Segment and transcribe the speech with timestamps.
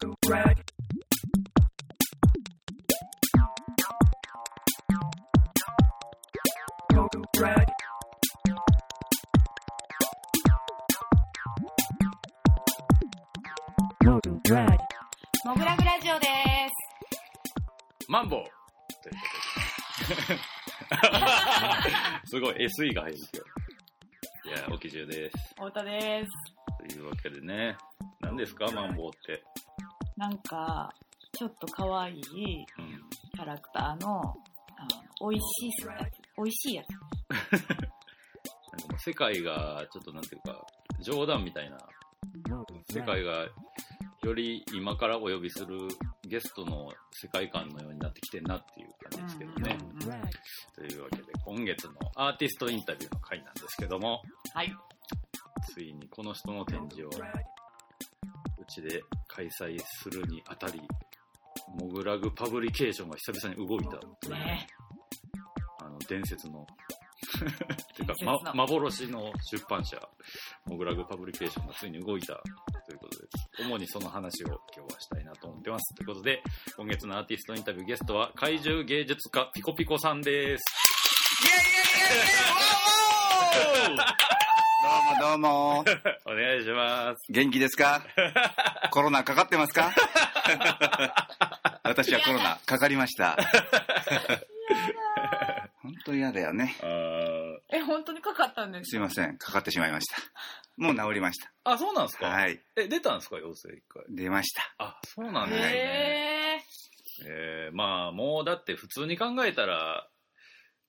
[0.00, 0.06] モ
[15.54, 18.08] グラグラジオです。
[18.08, 18.40] マンボウ
[19.02, 19.28] というこ
[20.22, 20.38] とで。
[22.26, 22.40] す。
[22.40, 23.44] ごい、SE が入るけど。
[23.44, 25.54] いや、沖中です。
[25.56, 26.28] 太田です。
[26.88, 27.76] というわけでね、
[28.20, 28.54] 何です。
[28.54, 29.42] か、マンボウって。
[30.18, 30.92] なんか、
[31.32, 32.22] ちょっと可愛いうん。
[33.30, 34.84] キャラクターの、あ
[35.22, 36.10] の美味しいやつ。
[36.36, 36.90] 美味しいやつ。
[36.90, 37.76] なんか
[38.90, 40.66] もう世界が、ちょっとなんていうか、
[41.00, 41.78] 冗談みたいな、
[42.92, 43.46] 世界が、
[44.24, 45.78] より今からお呼びする
[46.24, 49.78] ゲストの世界観のようになってきてんなっていう感じですけどね。
[49.80, 50.30] うんうんうん
[50.74, 54.76] というわけで、今月のアーティストインタビューの回なんですけども、はい。
[55.72, 59.02] ついにこの人の展示をうちで
[59.38, 60.82] 開催するにあたり、
[61.78, 64.66] モグラグパブリケーションが久々に動いたという、ね
[65.80, 66.66] あの伝説の
[67.94, 69.96] ていうか、ま、幻の出版社、
[70.64, 73.28] モグラグパブリケーションがついに動いたということで、
[73.60, 75.94] 主にその話を今日はしたいなと思ってます。
[75.94, 76.42] ということで、
[76.76, 80.64] 今月のアーティストインタビューゲストは怪獣芸術家ピコピコさんです。
[84.80, 85.84] どうもどうも。
[86.24, 87.22] お願いします。
[87.30, 88.02] 元気ですか
[88.98, 89.92] コロナかかってますか？
[91.84, 93.36] 私はコロナかかりました。
[95.80, 96.74] 本当嫌だよね。
[97.70, 99.38] え、本当にかかったんですすいません。
[99.38, 100.16] かかってしまいました。
[100.76, 102.22] もう治りましあ、そうなんですか？
[102.26, 102.30] た。
[102.32, 102.60] はい。
[102.74, 104.02] え、出たんですか陽性一回？
[104.08, 104.74] 出ました。
[104.78, 105.68] あ、そうなんですへね。
[105.76, 106.62] え。
[107.26, 110.08] えー、まあ、もうだって普通に考えたら、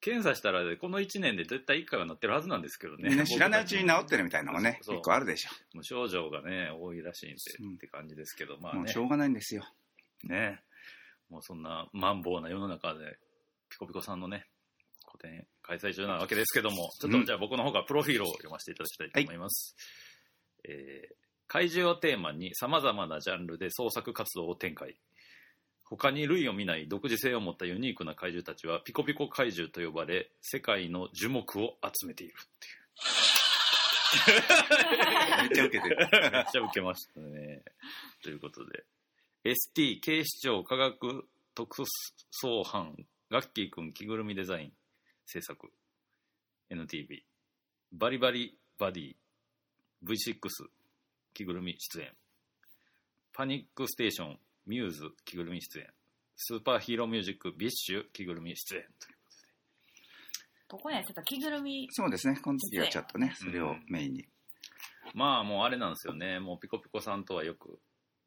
[0.02, 3.16] 検査したらこの1年で絶対1回はなってるはずなんですけどね。
[3.16, 5.50] ね、知らないうちに治ってるみたいなのもね、結構あるでしょ。
[5.74, 9.66] 無症状がね、多いらしいんで、うんって感じですけど、まあねもうし、ょうがないんですよ。
[10.24, 10.62] ね、
[11.30, 13.18] もうそんなマンボウな世の中で、
[13.70, 14.46] ピコピコさんのね、
[15.06, 19.76] 個展開催中なわけですけども、ちょっうんとじゃあ僕の方がプロフィールを読ませていただきたいと思います。
[20.64, 21.20] えー
[21.52, 24.96] 怪獣をテーマに様々なジャンルで創作活動を展開。
[25.90, 32.80] 他に類を見ない独自性を持ったユニークな怪獣たちはピコピコ怪獣と呼ばれ、世界の樹木を集めているっていう。
[35.42, 35.98] めっちゃ受けてる。
[36.32, 37.64] めっちゃ受けましたね。
[38.22, 38.86] ということで、
[39.44, 41.84] ST 警視庁科学特
[42.44, 42.96] 捜班
[43.32, 44.74] ガッキーくん着ぐるみデザイン
[45.26, 45.72] 制作
[46.70, 47.24] NTV
[47.94, 49.16] バリバリバディ
[50.04, 50.38] V6
[51.34, 52.10] 着ぐるみ出演
[53.34, 54.40] パニックステーション
[54.70, 55.88] Muse 着ぐるみ出演
[56.38, 59.16] スーパーヒーローミュージック BiSH 着ぐるみ出演という
[60.70, 61.24] どこにやってた？
[61.24, 61.88] 着ぐるみ。
[61.90, 62.40] そうですね。
[62.44, 64.26] この時はちょっとね、それをメインに。
[65.16, 66.40] まあもうあれなんですよね。
[66.40, 67.80] もうピコピコさんとはよく、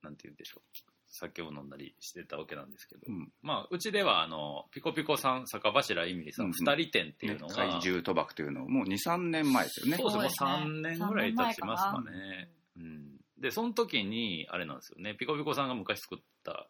[0.03, 0.63] なんて言うんでしょう。
[1.07, 3.03] 酒を飲んだりしてたわけなんですけど。
[3.07, 9.99] うんまあうちではあの、ピコピコさん、坂柱いみりさん、うん二人店っていうのが、ね怪獣賭博というのをもう2、3年前ですよね。
[9.99, 10.51] そうですね。
[10.51, 12.49] もうそうですね3年ぐらい経ちますかね。
[12.77, 13.12] うん。
[13.43, 15.15] で、その時に、あれなんですよね。
[15.15, 16.69] ピコピコさんが昔作った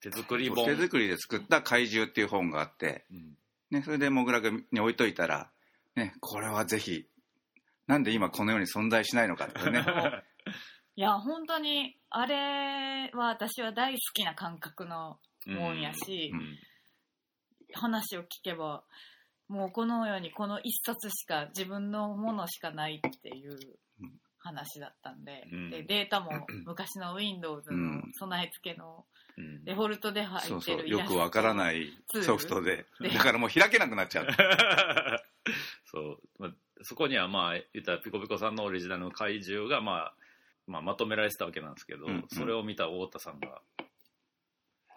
[0.00, 0.64] 手作り本。
[0.64, 3.36] 手作りで作った怪獣っていう本があって、うん
[3.70, 5.50] ね、それでモグラグに置いといたら、
[5.96, 7.04] ね、これはぜひ、
[7.88, 9.84] なんで今この世に存在しないのかってね。
[10.94, 16.58] いや、本当に、あれは私は大好きな感覚のもんやし、うん
[17.72, 18.84] 話を聞けば、
[19.48, 23.58] もうこの世にこの一冊しか自分のものしかないっていう
[24.46, 25.70] 話だったんで、うん。
[25.70, 26.30] でデータも
[26.66, 29.04] 昔の Windows の備え付けの
[29.36, 29.64] うん。
[29.64, 31.92] デフォルトで入そうそう、ってるイラストよくわからない
[32.22, 32.86] ソフトで。
[33.00, 34.28] だからもう開けなくなっちゃう。
[35.84, 36.50] そう、まあ、
[36.82, 40.14] そこにはまあ言ったらピコピコさんのオリジナルの怪獣が、まあ、
[40.66, 42.26] まあまとめられてたわけなんですけど、うんうん。
[42.28, 43.60] それを見た太田さんが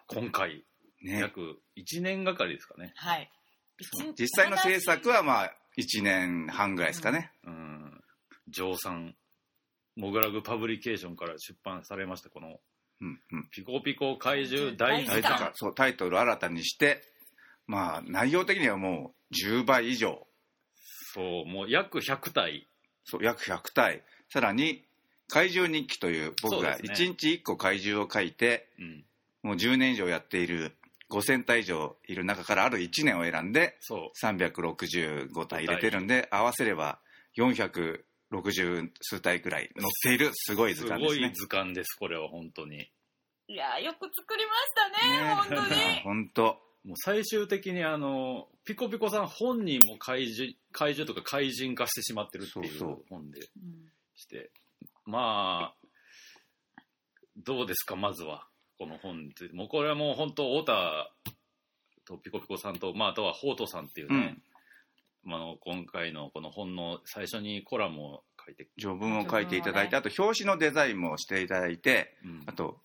[0.08, 0.64] 今回
[1.02, 1.20] ね。
[1.20, 3.30] 約1年がかりですかね、はい。
[4.18, 7.32] 実際の制作はまあ、1年半ぐらいですかね。
[7.46, 8.04] うん。
[8.50, 9.16] 上産
[10.00, 12.60] モグラグパブリケーションから出版されましたこの。
[13.02, 13.50] うんうん。
[13.52, 17.02] ピコピコ怪獣大大図鑑タイトルそう、タイトルを新たにして、
[17.68, 20.26] まあ、内容的にはもう10倍以上。
[21.14, 22.68] そうもう約100体。
[23.04, 24.04] そう、約100体。
[24.30, 24.86] さらに、
[25.28, 27.08] 怪獣日記という、僕がそうですね。
[27.08, 29.06] 1日1個怪獣を書いて、うん。
[29.44, 30.76] もう10年以上やっている
[31.10, 34.26] 5000体以上いる中からある1年を選んでそう。
[34.26, 37.00] 365体入れてるんで合わせれば
[38.32, 41.22] 460数体くらい載っているすごい図す鑑ですね。
[41.22, 42.90] ごい図鑑ですこれは本当に
[43.48, 46.00] いやよく作りましたね、本当に。
[46.04, 46.44] 本当
[46.86, 54.52] もう最終的にあのピコピコさん本人も怪獣怪獣とか怪人化してしまってるっていう本でうんして
[55.06, 55.80] まあ
[57.46, 58.48] どうですか、まずは。
[58.78, 59.56] この本について。
[59.56, 61.12] もうこれはもう本当、太田
[62.06, 64.38] とピコピコさんと、まあ、あとはホートさんっていうね、
[65.24, 72.80] まああの今回のこの本の最初にコラムを書いて、序文を書いていただいて、あと表紙のデザインもしていただいて、うんあと、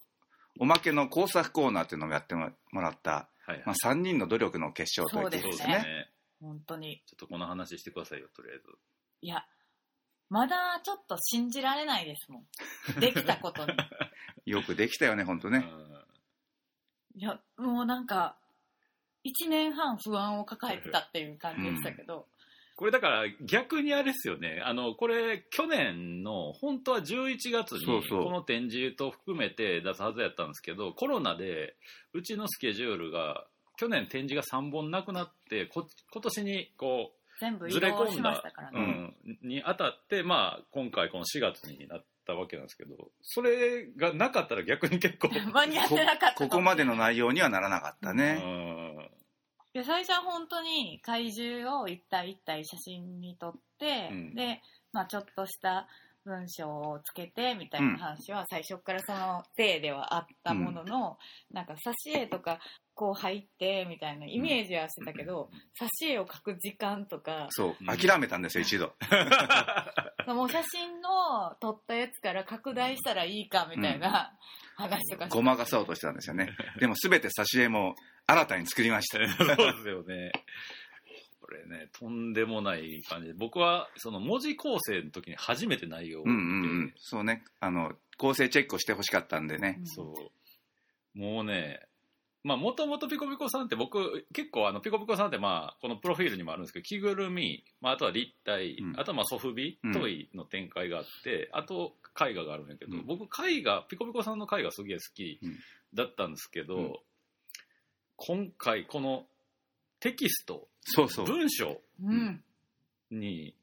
[0.58, 5.74] おまけの工作コーナーっていうのをやってもらった、はいはいまあ、3人の努力の結晶と言っていいそうですですね。
[5.78, 6.10] ね。
[6.40, 7.02] 本当に。
[7.06, 8.64] ちょっとこの話してくださいよ、とりあえず。
[9.22, 9.44] いや、
[10.30, 13.00] まだちょっと信じられないですもん。
[13.00, 13.72] できたことに。
[14.46, 15.64] よくできたよね、本当ね。
[17.16, 18.36] いや、もうなんか、
[19.24, 22.26] 一年半不安を抱えてたっていう感じでしたけど、
[22.76, 24.60] これだから逆にあれですよね。
[24.64, 31.76] あの、これ去年の本当は11月にこの展示と含めて出すはずやったんですけど、コロナで
[32.12, 38.80] うちのスケジュールが去年展示が3本なくなって、こ今年にこ全部うずれ移動し込んだましたから、うね。
[38.80, 48.34] ん、に当たって、まあ今回この4月になったわけなんですけど、それがなかったら逆に結構、間に合ってなかったここまでの内容にはならなかったうね。
[48.34, 49.10] ん
[49.72, 54.34] で最初は本当に怪獣を一体一体写真に撮って、うん。
[54.34, 54.62] で、
[54.92, 55.88] まあ、ちょっとした
[56.24, 61.18] 文章をつけてみたいな話は最初からその体ではあったものの、
[61.52, 62.58] なんか挿絵とか
[62.94, 68.94] こう入ってみたいなイメージはしてたけど、挿絵を描く時間とかそううん、諦めたんですよ、一度。
[70.32, 74.32] もう写真の撮ったやつから拡大したらいいかみたいな
[74.76, 76.50] 話とかしてごまかそうとしてたんですよね。
[76.80, 77.94] でも全て挿絵も
[78.26, 79.18] 新たに作りました。
[79.28, 80.32] そうですよね。
[81.44, 83.28] これね、とんでもない感じ。
[83.28, 86.76] で、僕はその文字構成の時に初めて内容をうん見て、うん。
[86.76, 86.94] うん。
[86.96, 89.78] そうね、あの、構成チェックをしてほしかったんでね。
[89.84, 90.14] そ
[91.14, 91.18] う。
[91.18, 91.80] もうね、
[92.44, 98.98] まあ、もともとピコピコさんって僕、結構あの、ピコピコさんってまあ、このプロフィールにもあるんですけど、着ぐるみ、まあ、あとは立体、うん。
[98.98, 99.92] あとはまあ、ソフビ、うん。
[99.92, 103.06] トイの展開があって、あと、絵画があるんやけど、うん。
[103.06, 105.58] 僕、絵画、ピコピコさんの絵画すげえ好きうん。
[105.92, 106.94] だったんですけど、うん。
[108.16, 109.26] 今回、この
[110.00, 111.26] テキスト、そうそう。
[111.26, 111.80] 文章？
[112.02, 112.42] うん。
[113.10, 113.54] に、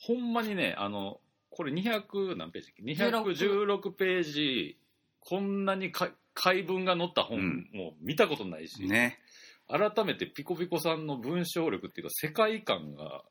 [0.00, 1.20] ほんまにね、あの、
[1.50, 2.72] これ200何ページ
[3.02, 4.78] 16 ?216 ページ、
[5.20, 7.70] こんなにか解文が載った本、うん。
[7.72, 9.18] もう見たことないし、ね。
[9.68, 13.22] 改めてピコピコさんの文章力っていうか世界観が、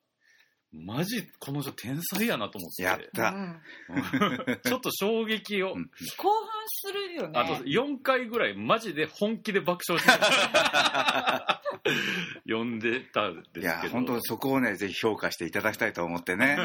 [0.74, 2.84] マジこの人天才やなと思って。
[2.84, 3.30] やった。
[3.30, 4.60] うん。
[4.62, 5.90] ちょっと衝撃を、うん。
[6.18, 7.40] 興奮するよね。
[7.40, 11.55] あと4回ぐらいマジで本気で爆笑してた
[12.48, 13.66] 読んでたんですけど。
[13.66, 16.58] いや、本当そこをね、ぜひ評価していただきたいと思ってね。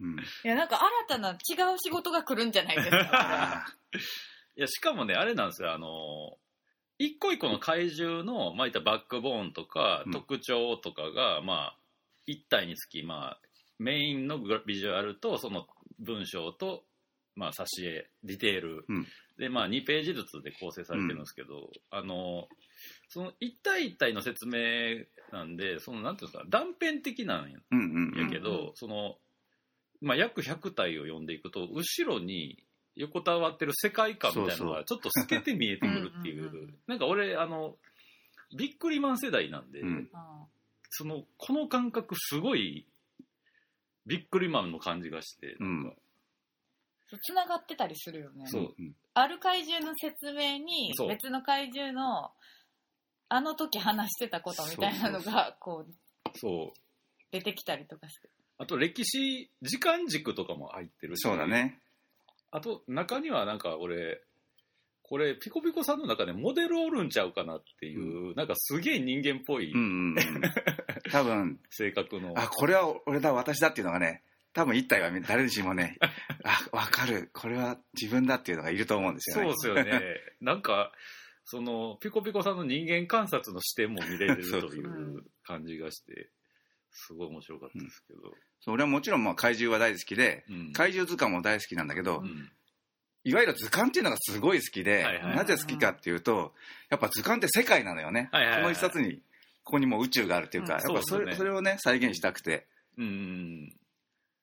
[0.00, 0.18] うん。
[0.18, 3.08] いやなんか新たな違う仕事が来るんじゃないですか。
[3.12, 3.66] あ
[4.56, 6.38] いや、しかもね、あれなんですよ、あの、
[6.98, 10.12] 一個一個の怪獣の、まあ、いったバックボーンとか、うん。
[10.12, 11.78] 特徴とかが、まあ、
[12.26, 13.40] 一体につき、まあ、
[13.78, 15.66] メインのグラビジュアルと、その
[16.00, 16.84] 文章と、
[17.36, 19.06] まあ、挿絵、ディテール、うん。
[19.38, 22.48] で、まあ、2ページずつで構成されてるんですけど、あの、
[23.08, 27.58] その一体一体の説明なんで、その、なんていうんですか、断片的なんや。
[27.70, 28.24] うんうんうん。
[28.24, 29.16] やけど、うんうんその、
[30.00, 32.62] まあ、約100体を読んでいくと後ろに
[32.94, 36.42] 横たわってる世界観みたいなのがちょっと透けて見えてくるっていう。
[36.42, 37.74] んうんうんううなんか俺あの
[38.56, 40.08] ビックリマン世代なんで、うん。
[40.90, 42.86] そのこの感覚すごい
[44.06, 45.96] ビックリマンの感じがしてなんか、
[47.22, 48.46] つながってたりするよね。
[49.14, 52.30] ある怪獣の説明に別の怪獣の
[53.28, 56.80] あの時話してたことみたいなのがこうそう
[57.30, 61.78] 出てきたりとかしてあと歴史時間軸とかも入ってるしそうだね。
[62.50, 64.22] あと中にはなんか俺
[65.08, 70.42] これピコピコさんの中でモデルおるんちゃうかなっていう、なんかすげえ人間っぽいうんうんうん。
[71.10, 75.96] 多分、性格の、あ、これは俺だ、私だっていうのがね、多分一体は誰しもね、
[76.44, 79.54] あ、わかる、これは自分だっていうのがいると思うんですよね。
[79.56, 80.16] そうですよね。
[80.42, 80.92] なんか、
[81.50, 86.28] その、ピコピコさんの人間観察の視点も見れるという 感じがして、
[86.90, 88.34] すごい面白かったですけど。
[88.60, 92.50] そう俺はもちろんまあ怪獣は大好きで、うん怪獣図鑑も大好きなんだけど、うん
[93.24, 96.54] いわゆる図鑑っていうのがすごい好きで、なぜ好きかっていうと、
[96.88, 98.28] やっぱ図鑑って世界なのよね。
[98.32, 99.16] はいはいはいこの一冊に、
[99.64, 102.66] ここにもう宇宙があるっていうか、うんやっぱそれ,、ねそれをね、再現したくて。
[102.96, 103.76] うんうん。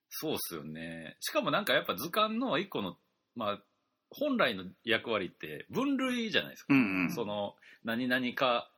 [0.09, 1.17] そうっすよね。
[1.19, 2.97] しかもなんかやっぱ図鑑の一個の、
[3.35, 3.61] まあ、
[4.09, 6.73] 本来の役割って分類じゃないですか。
[6.73, 7.11] うんうん。
[7.11, 8.69] その、何々か、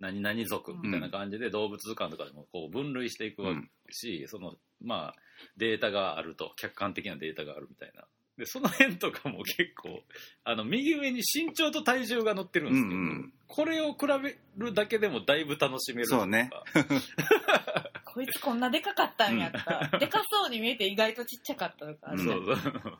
[0.00, 5.14] 何々族みたいな感じで動物図鑑とかでもこう分類していくわけし、その、まあ、
[5.56, 8.04] データがあると、客観的なデータがあるみたいな。
[8.36, 10.02] で、その辺とかも結構、
[10.44, 16.50] あの、右上に身長と体重が載ってるんですけど、うんうんこれを比べるだけでもだいぶ楽しめるそうね
[18.04, 22.98] こいつこんなでかかったんやった、でかそうに見えて意外とちっちゃかったとかあるそうそう。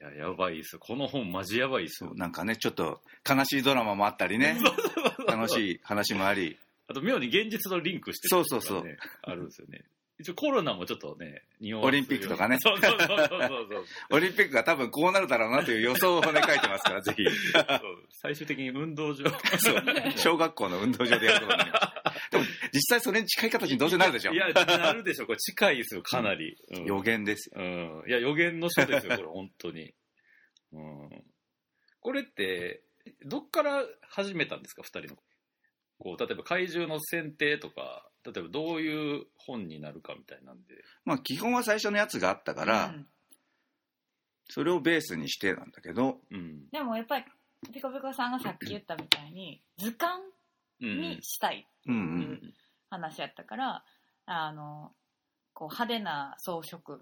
[0.00, 0.78] いや、やばいっす。
[0.78, 2.04] この本マジやばいっす。
[2.14, 4.58] なんかねちょっと悲しいドラマもあったりね
[5.28, 9.84] 楽しい話もありあと、妙に現実とリンクしてるそうそうそうあるんですよね。
[10.18, 17.24] 一応コロナもちょっとね、匂わオリンピックとかね そうそうそうそうオリンピックが多分こうなるだろうなという予想をね書いてますからぜひ。
[18.10, 19.30] 最終的に運動場。
[19.58, 19.82] そう
[20.16, 21.80] 小学校の運動場でやることになりま
[22.14, 25.26] すでも実際それに近い形にどうせなるでしょいや、なるでしょ。
[25.26, 26.56] これ近いですよ、かなり。
[26.70, 28.08] うん予言ですようん。
[28.08, 29.94] いや、予言の書ですよ、これ、本当に。
[30.72, 31.24] うん。
[32.00, 32.82] これって、
[33.24, 35.16] どっから始めたんですか、二人の。
[35.98, 40.74] こう、例えば怪獣の選定とか、例えばどういう本になるかみたいなんで。
[41.04, 43.06] まあ基本は最初のやつがあったから、うん
[44.52, 46.68] それをベースにしてなんだけどうん。
[46.72, 47.24] でもやっぱり
[47.72, 50.24] ピコピコさんがさっき言ったみたいに図鑑
[50.80, 51.00] うん。
[51.00, 52.54] にしたいうんううんん
[52.90, 53.84] 話やったから、
[54.26, 54.92] あの
[55.54, 56.98] こう派手な装飾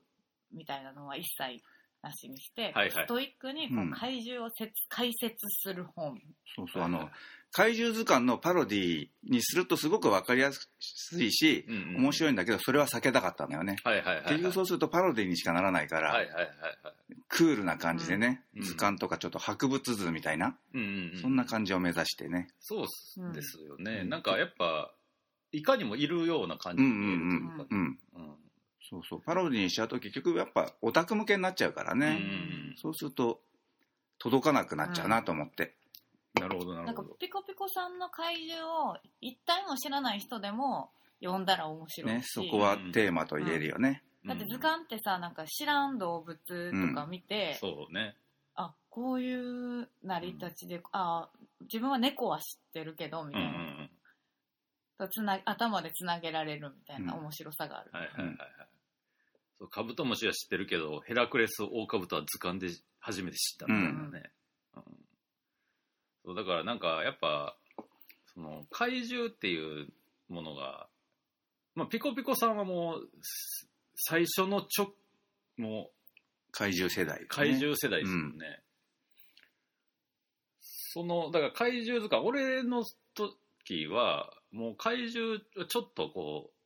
[0.52, 1.62] みたいなのは一切
[2.02, 6.18] なしにして、はいはいストイックにこうんう怪獣をせつ解説する本、
[6.54, 7.08] そうそうあの
[7.50, 10.68] 怪獣図鑑のパロディにするとすごく分かりやす
[11.22, 14.24] いしうんうん面白いんだけどそれは避けたかったんだよねはいはいはいはい。
[14.24, 17.14] 結局そうするとパロディにしかならないから、はいはいはいはい。
[17.28, 21.20] クールな感じでね、うん図鑑とかちょっと博物図みたいな、うんうんうん。
[21.20, 24.00] そんな感じを目指してねそうですよね。
[24.02, 24.92] うんなんかやっぱ、
[25.52, 27.66] いかにもいるような感じに見えるというか。
[27.70, 27.98] うん。
[28.14, 28.36] うん。
[28.90, 29.22] そうそう。
[29.24, 32.10] パロディにしちゃうと結局やっぱオタク向けになっちゃうからね、う
[32.74, 33.40] んそうすると
[34.18, 35.74] 届かなくなっちゃうなと思って、
[36.34, 37.16] なるほどななんかるほど。
[37.18, 40.90] ピコピコさんの怪獣を一体も知らない人でも
[41.22, 48.16] 読んだら面白いし、ねそこはテーマと言えるよね、だって図鑑ってさなんか知らん動物とか見て、そうね。
[48.54, 51.28] あこういう成り立ちで、あ
[51.62, 53.90] 自分は猫は知ってるけどみたいな、うんうんうん。
[54.98, 58.38] とつな頭でつなげられるみたいなうん面白さがある、はいはいはいはい。
[59.58, 62.68] そうカブトムシは知ってるけど、ヘラクレスオオカブトは図鑑で
[63.00, 64.30] 初めて知ったみたいなね。
[64.76, 64.82] うん
[66.24, 67.56] そうだからなんかやっぱ、
[68.34, 69.88] その怪獣っていう
[70.28, 70.86] ものが、
[71.74, 74.92] まあ、ピコピコさんはもう、す最初のちょ、
[75.56, 75.90] も
[76.50, 78.60] 怪獣世代、う怪獣世代ですよね。
[80.60, 86.58] その、だから怪獣図鑑、俺の時は、もう怪獣、ちょっとこう、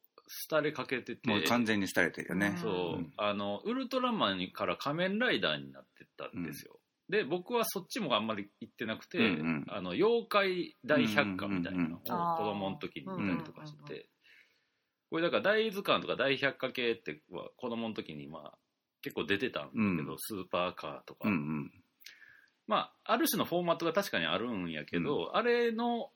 [0.51, 3.12] 廃れかけてて、もう完全に廃れてるよね、そう、うん。
[3.17, 12.29] あのウルトラマンから仮面ライダーになってったんですよ、で僕はそっちもあんまり行ってなくて、うんうんあの妖怪大百科みたいなのを子うんうん。
[12.29, 14.09] うん供の時に見たりとかしうんうんて
[15.11, 18.59] これだから大図鑑とか大百科系っては子供の時にまあ
[19.03, 20.19] 結構出てたんだけど、うん。
[20.19, 21.73] スーパーカーとか、うんうん。
[22.67, 26.11] まあある種のフォーマットが確かにあるんやけど、あれの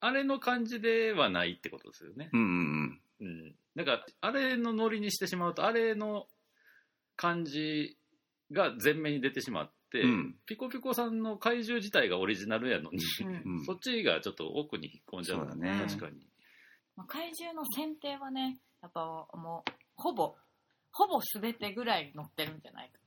[0.00, 6.26] あれの感じではないってことですよね、うんうんうん、だからあれのノリにしてしまうとあれの
[7.16, 7.98] 感じ
[8.52, 10.34] が前面に出てしまって、うん。
[10.46, 13.58] ピコピコさんの怪獣自体がオリジナルやのに、うん。
[13.58, 13.64] うん。
[13.64, 15.84] そっちがちょっと奥に引っ込んじゃうそうだね。
[15.86, 16.26] 確かに、
[16.96, 20.34] まあ、怪獣の選定はねやっぱもうほぼ
[20.92, 23.00] ほぼ全てぐらい載ってるんじゃないか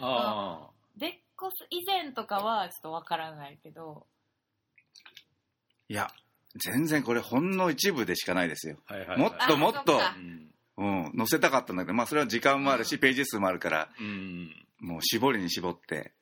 [0.00, 4.06] あデッコス以前とかはちょっとわからないけど。
[5.88, 6.08] いや
[6.58, 10.48] 全然これほんの一部でしかないですよ、あはいはい、はい、もっともっとうん
[10.78, 13.00] うん、載せたかったんだけど、まあ、それは時間もあるし、うん。
[13.00, 14.54] ページ数もあるからうん。
[14.80, 16.12] もう絞りに絞って。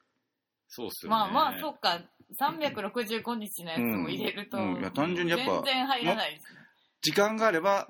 [0.68, 1.16] そうっすよね。
[1.16, 2.00] まあまあそっか。
[2.40, 6.60] 365日のやつも入れると、うんうんいや単純にやっぱ全然入らないですね、
[7.00, 7.86] 時間があれば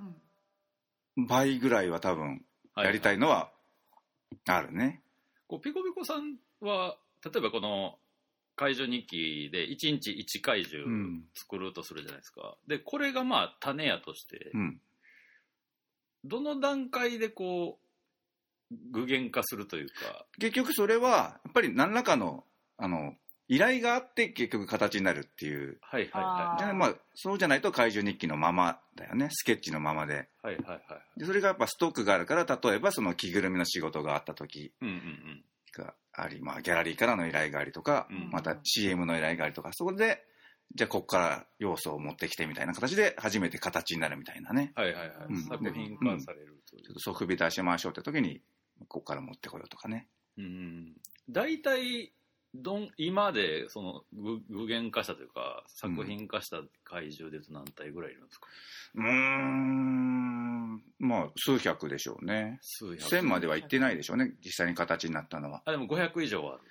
[1.16, 1.26] うん。
[1.26, 2.44] 倍ぐらいは多分
[2.76, 3.50] やりたいのは
[4.46, 5.00] あるね、
[5.48, 7.96] こうピコピコさんは例えばこの
[8.56, 11.24] 怪獣日記で1日1怪獣うん。
[11.34, 14.80] 作るとするじゃないですか、でこれがまあ種やとして、うん、
[16.24, 17.86] どの段階でこう
[18.90, 20.26] 具現化するというか。
[20.38, 22.44] 結局それはやっぱり何らかの
[22.78, 23.14] あの
[23.48, 25.78] 依頼があって結局形になるっていう。
[25.80, 29.28] はいはいはじゃあまあそうじゃないと怪獣日記のままだよね。
[29.30, 30.28] スケッチのままで。
[30.42, 31.20] いはいはいはいはい。
[31.20, 35.44] でそれがやっぱストックがあるから例えばその着ぐるみの仕事があった時うんうんうん。
[35.72, 38.30] があり、まあ、ギャラリーからの依頼がありとか、うん。
[38.30, 40.24] また CM の依頼がありとかそこで
[40.74, 44.72] じゃあここから要素を持ってきてみたいな形で初めて形になるみたいなね。
[44.74, 45.42] はいはいはい、うん。
[45.42, 46.82] 作品化されるという。
[46.82, 48.40] ちょっとソフビ出しましょうって時に
[48.88, 50.08] ここから持ってこようとかね。
[50.38, 50.94] うん。
[51.30, 52.12] 大体
[52.62, 58.46] どん今でその具具現化したというか作品化した怪獣でいうと何体ぐらいいるんですか、
[58.94, 60.82] うーん。
[60.98, 62.58] まあ数百でしょうね。
[62.62, 63.00] 数百。
[63.00, 64.32] 1000までは行ってないでしょうね。
[64.44, 65.62] 実際に形になったのは。
[65.64, 66.62] あでも500以上はある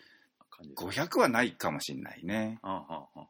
[0.50, 2.60] 感じですか？500はないかもしれないね。
[2.62, 3.28] あはあはあ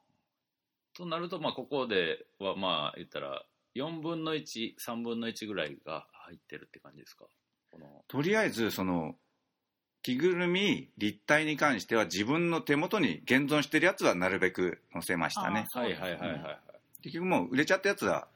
[0.94, 3.44] となるとまあここではまあ言ったら
[3.76, 7.26] 4分の13分の1ぐらいが入ってるって感じですか？
[7.72, 8.04] この。
[8.08, 9.16] とりあえずその
[10.06, 15.66] 着ぐるみ立体に関しては自分の手元に現存してるやつはなるべく載せましたね。
[15.74, 16.60] あはいはいはいはいはい。
[17.02, 18.28] 結局もう売れちゃったやつは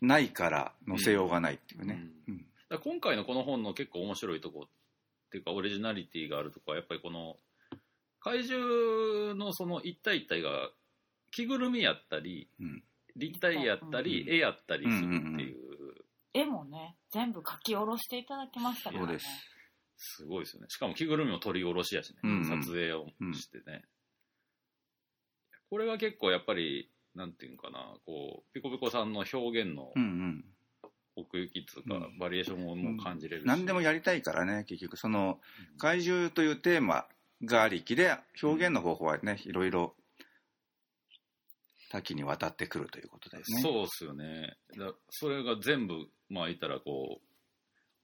[0.00, 2.38] ないから載せようがないっていうね、うん。
[2.38, 4.68] だから今回のこの本の結構面白いとこっ
[5.30, 7.36] ていうかオリジナリティがあるとこはやっぱりこの
[8.20, 10.70] 怪獣のその一体一体が
[11.32, 12.82] 着ぐるみやったりうん。
[13.14, 14.34] 立体やったり、うん。
[14.34, 15.56] 絵やったりするっていう、
[16.32, 19.06] 絵もね全部書き下ろしていただきましたからね。
[19.06, 19.53] そうです
[19.96, 20.66] すごいですよね。
[20.68, 22.62] しかも着ぐるみも取り下ろしやしね、うんうん。
[22.62, 23.84] 撮影をしてね、
[25.70, 30.44] これは結構やっぱりなんていうんかなこうピコピコさんの表現のうんうん。
[31.16, 32.18] 奥行きっていうか、うん。
[32.18, 35.38] バリエーションももう感じれるし、何でもやりたいからね結局その
[35.78, 37.06] 怪獣というテーマ
[37.44, 39.94] がありきで表現の方法はねいろいろ
[41.92, 43.62] 多岐にわたってくるということですね。
[43.62, 44.56] そうっすよね。
[44.76, 47.33] だそれが全部まあ言ったらこう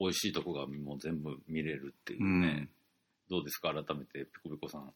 [0.00, 2.40] 美味しいとこがもう全部見れるっていううん。
[2.40, 2.68] ね、
[3.28, 3.72] どうですか？
[3.72, 4.92] 改めてピコピコさん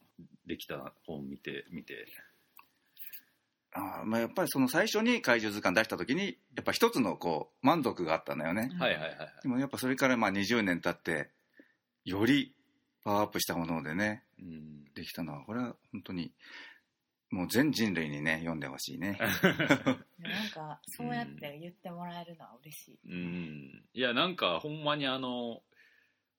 [0.47, 2.07] できた本見て見て。
[3.77, 9.33] あーまあ、やっぱりその最初に怪獣図鑑出した時にやっぱ一つのこう満足があったんだよね、うんはいはいはいはい。
[9.43, 11.29] でもやっぱそれからまあ20年経って
[12.05, 12.53] より
[13.03, 14.85] パワーアップしたものでねうん。
[14.95, 16.31] できたのはこれは本当に
[17.35, 19.19] もう全人類にね読んでほしいね。
[20.17, 23.83] なんかそうやって言ってもらえるのは嬉しい、うん。
[23.93, 25.61] いやなんかほんまにあの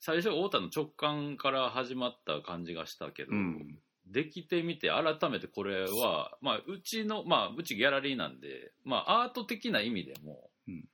[0.01, 3.79] 最初太田の直感から始まった感じがしたけど、うん。
[4.07, 10.89] できてみて改めてこれは、まあ、うちの、まあ、うちギャラリーなんで、まあ、アート的な意味でも、うん。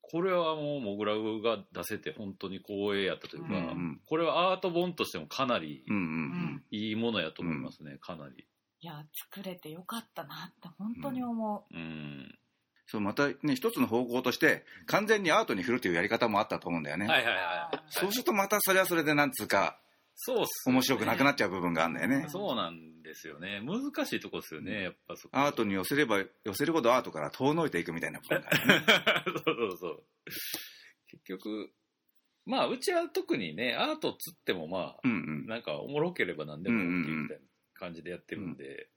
[0.00, 4.00] これはもうモグラグが出せて本当に光栄やったというか、うんうん。
[4.04, 6.06] これはアート本としてもかなりうんううん
[6.56, 6.64] ん。
[6.70, 8.48] いいものやと思いますね、かなり。
[8.80, 11.76] いや作れてよかったなって本当に思う。
[11.76, 12.38] ん。
[12.86, 17.80] そうまたね一つの方向として完全にアートに振るというやり方もあったと思うんだよね、はいはいう、はい。
[17.90, 19.78] そうするとまたそれはそれでなんつうか
[20.20, 22.26] そうっす、面白くなくなっちゃう部分があるんだよね。
[22.28, 23.62] そうなんですよね。
[23.64, 25.38] 難しいとこですよね、やっぱそこ。
[25.38, 28.84] アートに寄せれば寄せるほどアートから遠のいていくみたいな部分があるね。
[29.46, 30.04] そうそうそう。
[31.06, 31.70] 結局、
[32.46, 35.14] まあ、うちは特にね、アートつってもまあ、うんう
[35.44, 35.46] ん。
[35.46, 37.44] なんかおもろければ何でも OK みたいな
[37.78, 38.88] 感じでやってるんで、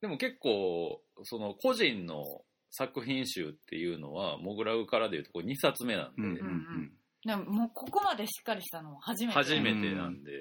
[0.00, 2.24] でも結構、その個人の
[2.70, 6.92] 作品集っていうのは、モグラグからでいうとこれ2冊目なんで、うんうんん。
[7.26, 9.34] でももうここまでしっかりしたのは初めて。
[9.34, 10.36] 初めてなんで、い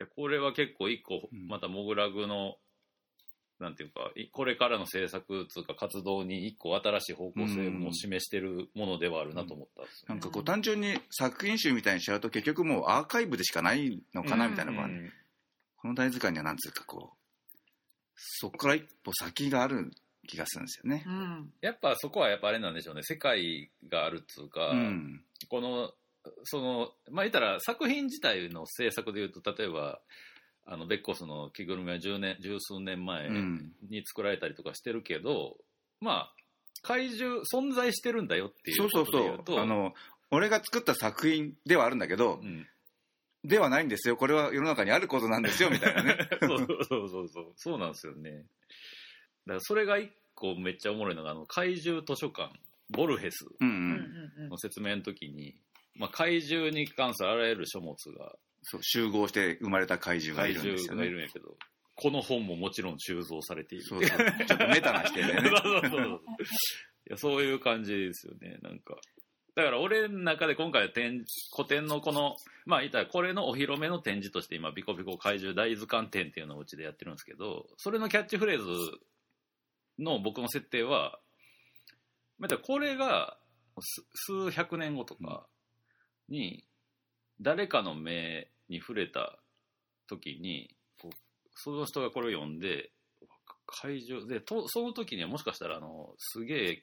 [0.00, 2.56] やこれは結構一個うん、またモグラグの、
[3.60, 15.12] なんていうか、いこれからの制作つうか活動に一個新しい方向性も示してるものではあるなと思ったんですよなんかこう単純に作品集みたいにしちゃうと結局もうアーカイブでしかないのかなみたいなのが、うん
[15.82, 17.16] この大図鑑にはなんつうかこう
[18.16, 19.90] そこから一歩先がある
[20.28, 21.04] 気がするんですよね。
[21.04, 21.10] う。
[21.10, 21.52] ん。
[21.60, 23.02] やっぱそこはやっぱあれなんでしょうね。
[23.02, 25.24] 世界があるっつうか、うん。
[25.48, 25.92] この
[26.44, 29.98] そのまあ言ったら作品自体の制作でいうと例えば
[30.64, 33.72] あのベッコスの着ぐるみは10年十数年前うん。
[33.90, 35.56] に作られたりとかしてるけど、
[36.00, 36.34] まあ
[36.82, 39.58] 怪獣存在してるんだよっていそううそうそことで言うとう。
[39.58, 39.94] あの
[40.30, 42.66] 俺が作った作品ではあるんだけど、うん、
[43.44, 44.16] ではないんですよ。
[44.16, 46.16] これは世の中にあることなんですよみたいなね。
[46.40, 47.78] そうそうそうそうそう。
[47.78, 48.30] なんですよね。
[48.30, 48.46] だか
[49.54, 52.52] らそれが一個めっちゃおもろいのがあの怪獣図書館
[52.90, 53.74] ボルヘスうんうん。
[53.74, 55.56] うんうんの説明の時に、
[55.94, 61.56] まあ、怪獣に関するあらゆる書物がそう集合して生まれた怪獣がい怪るんですよ獣がいねるんやけど、
[61.96, 63.84] この本ももちろん鋳造されている。
[63.84, 64.18] そうそう。
[64.46, 66.02] ちょっとメタな視点で そうねそうそう。
[66.04, 68.58] いやそういう感じですよね。
[68.62, 68.96] なんか
[69.54, 78.66] だから俺の中で今回は展古典のこのまあ言ったらこれのお披露目の展示として今ビコビコ怪獣大図鑑展っていうのをうちでやってるんですけどそれのキャッチフレーズ
[79.98, 81.18] の僕の設定は
[82.38, 83.36] またこれが
[83.80, 85.46] す数百年後とか
[86.28, 86.64] に
[87.40, 89.38] 誰かの目に触れた
[90.08, 90.74] 時に
[91.54, 92.90] その人がこれを読んで
[93.66, 96.82] 怪獣でとその時にはもしかしたらあのすげえ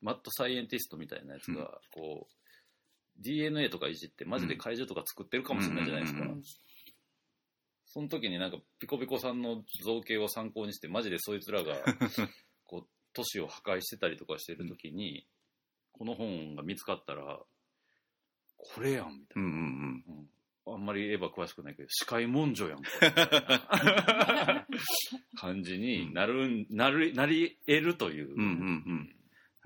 [0.00, 6.24] マッドサイエンティストみたいなやつがこう、DNA とかいじってマジで怪獣とか作ってるかもしれないじゃないですか、
[7.86, 11.76] その時になんかピコピコさんの造形を参考にしてマジでそいつらが
[12.64, 15.26] こう都市を破壊してたりとかしてる時に、
[15.92, 17.40] この本が見つかったら
[18.58, 20.12] これやんみたいうんうんな、
[20.70, 20.74] うん。
[20.74, 22.82] あんまりエヴァ詳しくないけど視界文書やん。
[25.36, 28.46] 感じになるんなるなり得るという、うんうんう
[28.94, 29.12] ん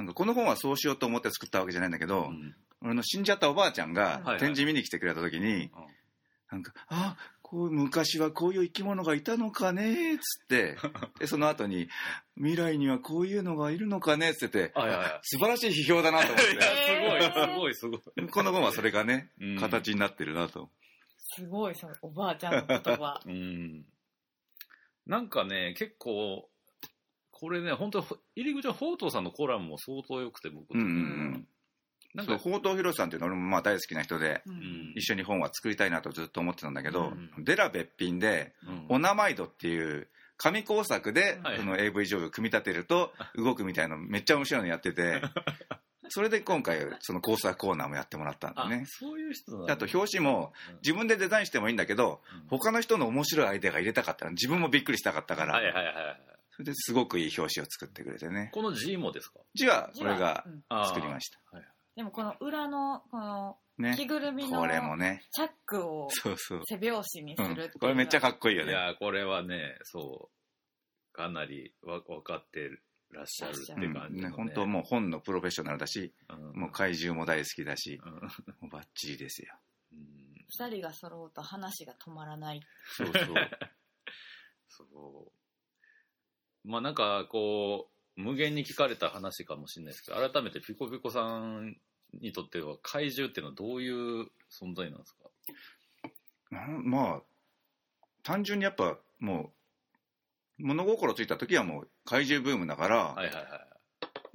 [0.00, 2.54] なんかこの本はそうしようと思って作ったわけじゃないんだけど、うん。
[2.82, 4.38] 俺の死んじゃったおばあちゃんがはいはい。
[4.38, 5.70] 展示見に来てくれた時に、
[6.50, 10.78] なんか、あこう昔はこういう生き物がいたのかねっつって、
[11.20, 11.90] でその後に、
[12.36, 15.20] 未来にはこういうのがいるのかねっつってて、はいはいはい。
[15.22, 19.58] 素晴らしい批評だなと思っいやすごいすごいすごい、て、この本はそれがね、うん。
[19.58, 20.70] 形になってるなと。
[21.36, 23.20] すごいそのおばあちゃんの言葉。
[23.26, 23.84] うん。
[25.06, 26.49] なんかね、結構、
[27.40, 28.02] これね、本当
[28.36, 30.72] 入り口は宝刀さんのコラムも相当良くて、僕。
[30.74, 31.46] うんうん
[32.12, 34.56] なんか、宝刀博さんっていうのは俺もまあ大好きな人でううん。
[34.56, 41.58] ん一緒に本は作りたいなとずっと思ってたんだけど、うんデラ別品でうん「お名前度」っていう紙工作ではい。
[41.58, 45.22] その AV 上部を組み立てると動くみたいなのめっちゃ面白いのやってて
[46.10, 48.82] それで今回その工作コーナーもやってもらったんだあ、ね。
[48.88, 49.72] そういう人だ。
[49.74, 52.48] あと表紙も自分でデザインしてもいいんだけどうん。
[52.48, 55.54] 他の人の面白いアイデアが入れたかったら自分もびっくりしたかったから。
[55.54, 56.20] はいはい。
[56.60, 58.50] それですごくいい表紙を作ってくれてね。
[58.52, 59.40] この G もですか？
[59.54, 60.44] 字はこれが
[60.86, 61.38] 作りました。
[61.52, 61.64] はい
[61.96, 63.94] でもこの裏のこのね。
[63.96, 65.22] 着ぐるみのこれもね。
[65.32, 68.70] チャックを背拍子にすうんるっていう、これめっちゃかっこいいよね。
[68.70, 72.70] いや、これはね、そう、かなりわ分かって
[73.10, 78.12] らっしゃるってうん感じの、ね、本当もう本のプロフェッショナルだし、うん、もう怪獣も大好きだし、うん。
[78.12, 78.20] も
[78.62, 79.52] うバッチリですよ。
[79.92, 79.98] うん。
[80.48, 82.60] 二人が揃うと話が止まらない。
[82.96, 83.16] そうそう。
[84.68, 84.84] そ
[85.28, 85.39] う。
[86.64, 91.76] まあなんかこう、無限に聞かれた話かもしれないですけど、改めてピコピコさん
[92.20, 95.30] にとっては怪獣っていうのはどういう存在なんですか？
[96.50, 97.22] なまあ、
[98.22, 99.52] 単純にやっぱも
[100.58, 103.46] う、物心ついた時はもう怪獣ブームだから、はいはいはい。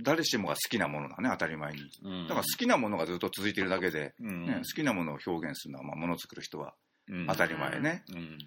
[0.02, 1.82] 誰しもが好きなものだね、当たり前に。
[2.04, 6.74] うんだから好きなものがずっと続いてるだけで、うんね、好きなものを表現するのは、まあ、ものを作る人は
[7.08, 8.04] うん当たり前ね。
[8.10, 8.38] うん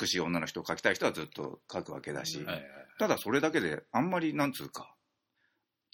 [0.00, 2.64] 美しい女の人を描きたい人はずっと描くわけだし、うんはいはい。
[3.00, 4.94] ただそれだけであんまりなんつうか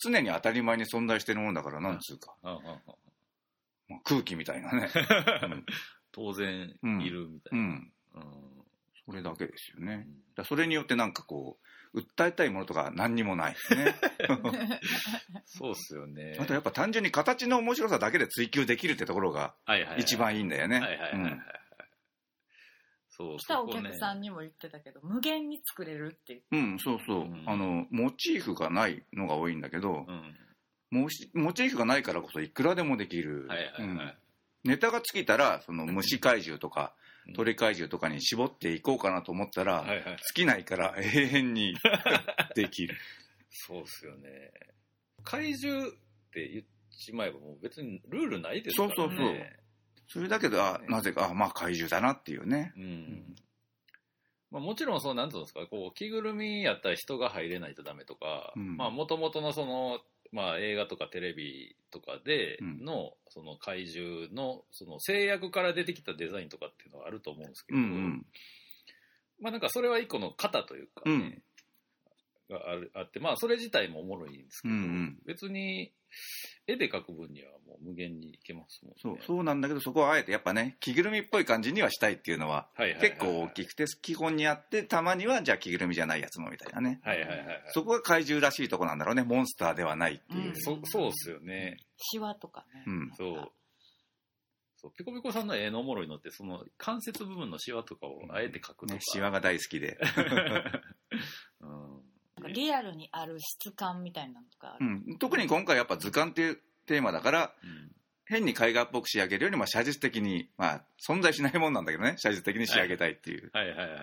[0.03, 4.90] 常に当たり前に存在してるもんだからなんつうか、まあ、空気みたいなね。
[4.92, 5.49] あ
[6.11, 7.64] 当然いるみたいな。
[7.64, 7.92] うん。
[8.14, 8.23] うん。
[9.05, 10.05] それだけですよね。
[10.09, 10.35] うん。
[10.35, 11.61] だそれによってなんかこ
[11.95, 13.95] う訴えたいものとか何にもないね。
[15.47, 16.37] そうっすよね。
[16.40, 20.01] あとやっぱ単純に形の面白さだけで追求できるってところがはいはいはい。
[20.01, 20.81] 一番いいんだよね。
[20.81, 21.31] はいはいはいはい。
[21.31, 21.65] はい。
[23.16, 30.37] そう、来たお客さんにも言ってたけど無限に作れるってうん、うんそうそう、うんあのモチーフがないのが多いんだけど、うん。
[30.90, 33.83] モチモチーフがないからこそいくらでもできる、はいはいはい。
[33.83, 34.12] うん
[34.64, 36.92] ネタが尽きたらその虫怪獣とか
[37.29, 40.02] うん鳥怪獣とかに絞っていこうかなと思ったら、はいはい。
[40.35, 41.76] 尽きないから永遠に
[42.57, 42.96] できる
[43.50, 44.50] そうっすよね。
[45.24, 45.90] 怪獣っ
[46.33, 48.94] て言っちまえばもう別にルールないですからね。
[48.96, 49.65] そうそうそう
[50.09, 52.73] それだけどあなぜかあまあ怪獣だなっていうね。
[52.77, 53.35] うん。
[54.51, 58.77] まあ、もちろんそうなんていうんですかこう着ぐるみやったら人が入れないとダメとか、うん。
[58.77, 60.01] まあもともとのその、
[60.33, 62.85] まあ、映画とかテレビとかでうん。
[62.85, 68.27] の,、その怪獣のその制約から出てきたデザインとかっていうのはあると思うんですけうど、んうん。
[69.40, 71.42] まあなんかそれは一個の型というかね、うん
[72.48, 75.92] があるあってまあそれ自体もおもろいんですけど、うんうん別に
[76.68, 78.96] 絵で描く分にはもう無限にいけますもんね。
[79.00, 82.68] そうそうなんだけどそこはあえてやっぱね着ぐるみっぽい感じにはしたいっていうのは
[83.00, 87.62] 結構大きくて基本にあってたまにはじゃあ着ぐるみじゃないやつもみたいなねはいはいはいはい。
[87.68, 91.76] そこが怪獣らしいとこなんだろうねモンスターではないっていううんそそうっすよね。
[91.98, 93.52] シワとかね、うんそう。
[94.76, 98.94] そうピコピコさんの絵のおもろいのって、その関節部分のシワとかをあえて描くとか。
[98.94, 99.98] ねシワが大好きで、
[102.46, 107.92] かリアルにある質感みたいなのとかうん、特に今回やっぱ図鑑っていうテーマだからうん。
[108.28, 112.16] 変に絵画っぽく仕上げるよりも写実的にまあ存在しないもんなんだけどね。
[112.18, 114.00] 写実的に仕上げたいっていう、はいはいはいはい。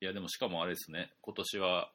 [0.00, 1.92] いや、でもしかもあれですね、今年は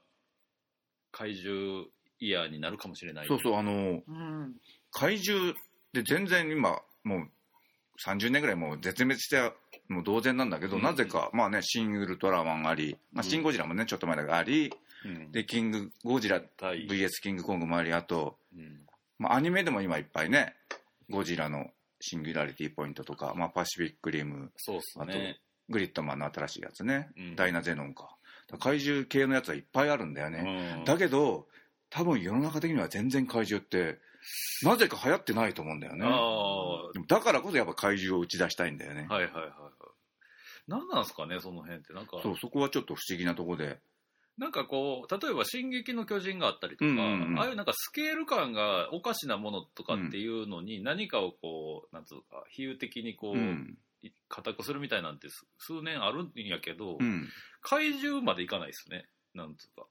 [1.11, 1.85] 怪獣
[2.19, 3.27] イヤーになるかもしれない。
[3.27, 4.55] そうそうあのうん。
[4.91, 5.53] 怪獣
[5.91, 7.29] で全然今もう
[8.05, 9.51] 30年ぐらいもう絶滅して
[9.88, 10.84] もう同然なんだけど、うん。
[10.84, 13.30] なぜかまあね「シン・ウルトラマン」あり、まあ、うん。
[13.30, 14.74] シン・ゴジラもねちょっと前だけどあり
[15.06, 15.32] うん。
[15.32, 16.88] でキングゴジラ対。
[16.88, 18.86] VS キングコングもありあと、うん。
[19.19, 20.56] まあ、アニメでも今いっぱいね
[21.10, 21.71] ゴジラの
[22.02, 25.39] シンギュラリティポイントとか、まあ、パシフィックリムそうっすね。
[25.69, 27.36] グリッドマンの新しいやつね、うん。
[27.36, 28.15] ダイナゼノンか。
[28.48, 30.84] だから怪獣系のやつはいっぱいあるんだよね、うん。
[30.86, 31.48] だけど
[31.89, 34.00] 多分世の中的には全然怪獣って
[34.63, 36.05] なぜか流行ってないと思うんだよね。
[37.07, 39.51] だからこそやっぱ怪獣を打ち出したいんだよね、あ、はいはいはいはい。
[40.67, 41.93] 何なんすかね、その辺って。
[41.93, 43.79] なんか、そうそこはちょっと不思議なとこで。
[44.38, 47.39] なんかこう、例えば「進撃の巨人」があったりとか、うんうんうん。
[47.39, 53.77] ああいうなんかスケール感がおかしなものとかっていうのに何かをこう、なんつうか、比喩的にこう、うん、
[54.27, 57.29] 固くするみたいなんてす数年あるんやけど、うん。
[57.61, 59.07] 怪獣までいかないですね。
[59.33, 59.88] なんつうか、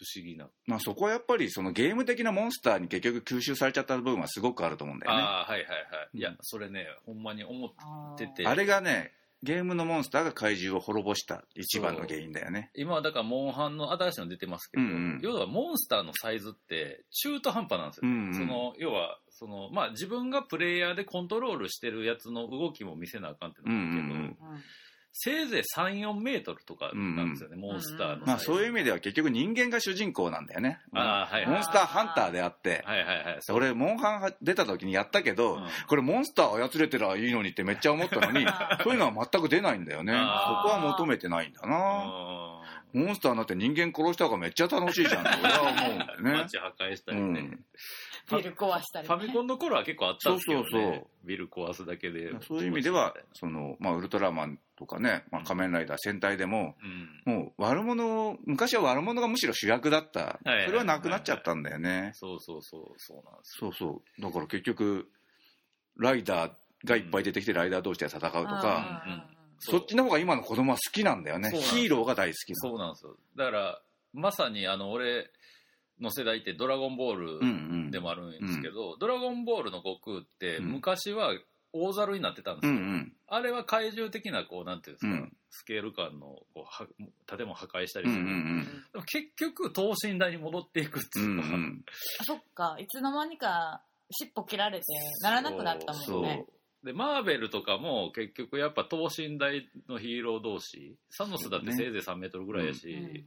[0.00, 0.48] 不思議な。
[0.66, 5.22] まあ、そこはやっぱりそのゲーム的なモンスターに結局吸収されちゃった部分はすごくあると思うんだよね。
[5.22, 6.08] ああ、はいはいはい。
[6.14, 6.20] うん。
[6.20, 8.46] いや、それね、ほんまに思ってて。
[8.46, 12.70] あれがねゲームのモンスターが怪獣を滅ぼした一番の原因だよね。
[12.74, 15.20] 今はだからモンハンの新しいの出てますけど、うんうん。
[15.22, 18.34] 要はモンスターのサイズって中途半端なんですよ、うんうん。
[18.34, 24.26] その要はその、まあ、自分がプレイヤーでコントロールしてるやつの動きも見せなあかんっていうのもあるけど、うんうんうん。
[24.26, 24.62] うん
[25.12, 30.80] せいぜい34メートルとかなんですよね、モンスターのまあそういう意味では結局人間が主人公なんだよね。
[30.92, 32.82] あーはいはいモンスターハンターであって。
[32.86, 35.66] はいはいはい俺モンハン出た時にやったけど、うん。
[35.88, 38.46] これモンスター操れてらいいのにってめっちゃ思ったのに
[38.84, 40.12] そういうのは全く出ないんだよね。
[40.12, 40.22] そこ
[40.68, 41.76] は求めてないんだな。
[41.76, 42.60] あ
[42.92, 46.32] モンスターになって人間殺した方がめっちゃ楽しいじゃんって俺は思うんだよーね。
[46.42, 47.64] 街破壊したうりね、ん、
[48.36, 51.06] ビル壊したりねファミコンの頃は結構あったんですけど、ね、そうそうそう。
[51.24, 52.30] ビル壊すだけで。
[52.46, 55.46] そういう意味ではその、まあ、ウルトラマンとかね、まあ、うん。
[55.46, 56.76] 仮面ライダー戦隊でも、
[57.26, 57.34] うん。
[57.34, 64.22] もう悪者昔は悪者がむしろ主役だった、はいはいそれはなくなっちゃったんだよね、そうそうそうそうなんですそうそう。
[64.22, 65.08] だから結局
[65.96, 66.52] ライダー
[66.84, 69.22] がいっぱい出てきてライダー同士で戦うとか、うんうんうん。
[69.58, 71.50] そっちの方が今の子供は好きなんだよね。
[71.50, 73.16] ヒーローが大好きなそうなんですよ。
[73.36, 75.30] だからまさにあの俺
[76.00, 77.46] の世代って「ドラゴンボール」うんう
[77.88, 77.90] ん。
[77.90, 80.72] でもあるんですけど、ドラゴンボールの悟空ってうん。
[80.72, 81.32] 昔は
[81.72, 83.12] 大猿になってたんですよ、うんうん。
[83.28, 85.36] あれは怪獣的なこうなんていうんですか、うん。
[85.50, 86.86] スケール感のこうは
[87.26, 88.64] 建物破壊したりうんうする、ん。
[88.92, 91.84] でも結局等身大に戻っていくってうんういうか、ん。
[92.20, 92.76] あそっか。
[92.78, 94.86] いつの間にか尻尾切られて
[95.22, 96.44] ならなくなったもんね。
[96.82, 103.24] でマーベルとかも結局やっぱ等身大のヒーロー同士サノスだってせいぜい3メートルぐらいやし、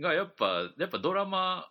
[0.00, 1.68] がやっぱやっぱドラマ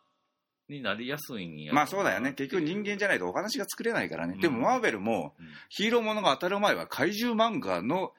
[0.67, 2.33] になりやすいんやまあそうだよね。
[2.33, 4.41] 結局人間じゃないとお話が作れないからね、うん。
[4.41, 5.47] でもマーベルもうん。
[5.69, 8.13] ヒーローものが当たる前は怪獣漫画の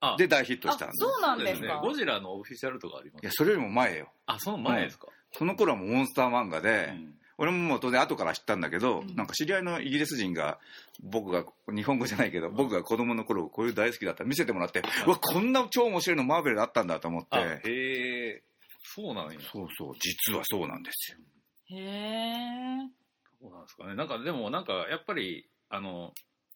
[0.00, 0.16] あ。
[0.18, 0.90] で大ヒットしたんだ。
[0.90, 1.68] あそうなんですね。
[1.82, 4.08] ゴジラのオフィシャルとかありますいやそれよりも前よ。
[4.26, 7.14] あその前ですか、その頃はもうモンスター漫画で、うん。
[7.36, 9.16] 俺ももう当然後から知ったんだけど、うん。
[9.16, 10.58] なんか知り合いのイギリス人が
[11.02, 17.28] 僕が日本語じゃないけど、僕が子供の頃こういう大好きだったら見せてもらって、うわこんな超面白いのマーベルだったんだと思って。
[17.30, 18.42] あへえ
[18.86, 19.40] そうなんや。
[19.40, 19.94] そうそう。
[19.98, 21.18] 実はそうなんですよ。
[21.70, 22.90] へえ
[23.40, 23.94] そうなんですかね。
[23.94, 26.12] なんかでもなんかやっぱりあの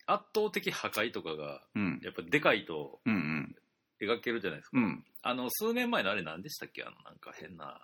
[0.06, 2.00] 圧倒的破壊とかがうん。
[2.04, 3.56] やっぱでかいとうんうん。
[4.00, 5.04] 描けるじゃないですか、うん。
[5.22, 6.82] あの数年前のあれ何でしたっけ？
[6.82, 7.80] あのなんか変な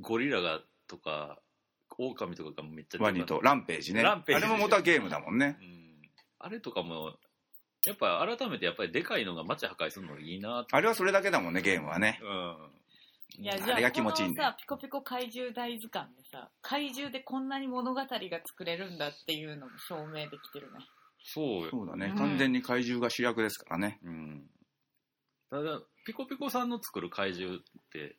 [0.00, 1.38] ゴリラがとか
[1.98, 4.02] 狼とかがめっちゃワニとランページね。
[4.02, 4.44] ランページ。
[4.44, 5.56] あれも元はゲームだもんね。
[5.60, 6.02] うん。
[6.40, 7.14] あれとかも
[7.86, 10.74] やっぱ改めてやっぱりでかいのが街破壊するのいいなって。
[10.74, 12.18] あれはそれだけだもんねゲームはね。
[12.22, 12.56] うん
[13.38, 20.78] いやじゃああれが気持ちいいんこださピコピコ怪獣大図鑑でさ怪獣でこんなに物語が作れるんだっていうのも証明できてるね。
[21.22, 21.68] そうよ。
[21.70, 22.16] そうだね、うん。
[22.16, 23.98] 完全に怪獣が主役ですからね。
[24.04, 24.46] うん。
[25.50, 27.60] ただピコピコさんの作る怪獣っ
[27.92, 28.16] て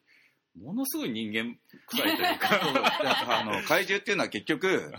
[0.61, 3.39] ものすごい人間臭いというか。
[3.39, 4.91] あの 怪獣っていうのは結局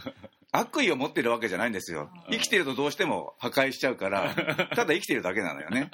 [0.50, 2.10] 悪意を持ってるわけじゃないんですよ。
[2.28, 2.32] うん。
[2.32, 4.34] 生きてるとどうしても破壊しちゃうから
[4.74, 5.90] ただ生きてるだけなのよね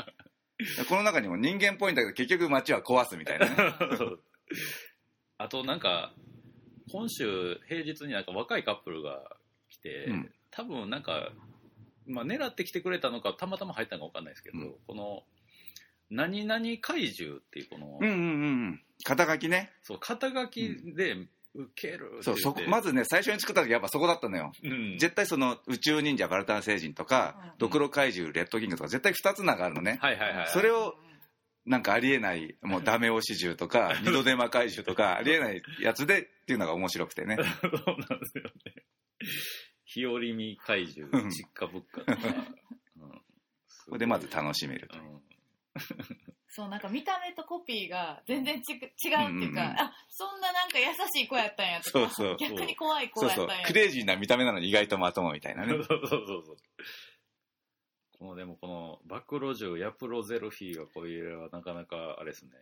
[0.88, 3.46] この中にも人間っぽいんだけど結局街は壊すみたいな
[5.38, 6.14] あとなんか
[6.90, 9.36] 今週平日になんか若いカップルが
[9.68, 10.30] 来て、うん。
[10.50, 11.32] 多分なんか、
[12.06, 14.74] まあ、狙ってきてくれたのかたまたま入ったのか分かんないですけど、うん。
[14.86, 15.24] この
[16.10, 18.26] 何々怪獣っていうこの、うんうんうんう
[18.70, 18.82] ん。
[19.02, 19.72] 肩書きね。
[19.82, 21.16] そう肩書きで
[21.54, 24.52] 受けるそうそこまずね最初に作った時やっぱそこだったのよ。
[24.62, 24.98] うん。
[24.98, 27.52] 絶対その宇宙忍者バルタン星人とか、うん。
[27.58, 29.98] ドクロ怪獣レッドキングとか絶対2つ名があるのね。
[30.00, 30.48] はいはいはい。
[30.48, 30.94] それを
[31.64, 37.36] なんかありえないもうダメ押し獣とか 二度手間怪獣とかありえないやつでっていうのが面白くてね。
[37.62, 38.44] そうなんですよ。
[38.44, 38.84] ね
[39.84, 41.30] 日和見怪獣うん。
[41.30, 42.12] 実家物価とか、
[42.96, 43.20] うん、こ
[43.90, 45.22] こ でまず楽しめるとうん
[46.56, 56.56] そうなんか見た目とコピーが全然ち違うっていうか、うんうんうんあそんななんか優しい子やったんやとかそうそう逆に怖い子そうそうやったんやクレイジーな見た目なのに意外とまともみたいなねそうそうそうそう。
[58.20, 62.52] このでもこのバクロジュヤプロゼルフィーがこういうはなかなかあれですね。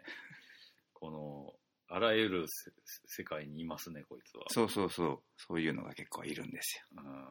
[0.94, 1.52] この
[1.94, 2.70] あらゆるせ
[3.06, 4.44] 世界にいますねこいつは。
[4.48, 7.24] そうそうそうそういうのが結構いるんですようん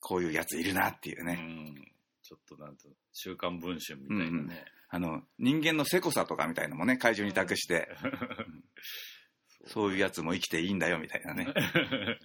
[0.00, 1.74] こういうやついるなっていううね、ん。
[2.22, 4.64] ちょっとなんと週刊文春みたいなね。
[4.90, 7.88] あの人間のせこさとかみたいのもね怪獣に託して、
[9.66, 11.46] そういうやつも生きていいんだよみたいなね。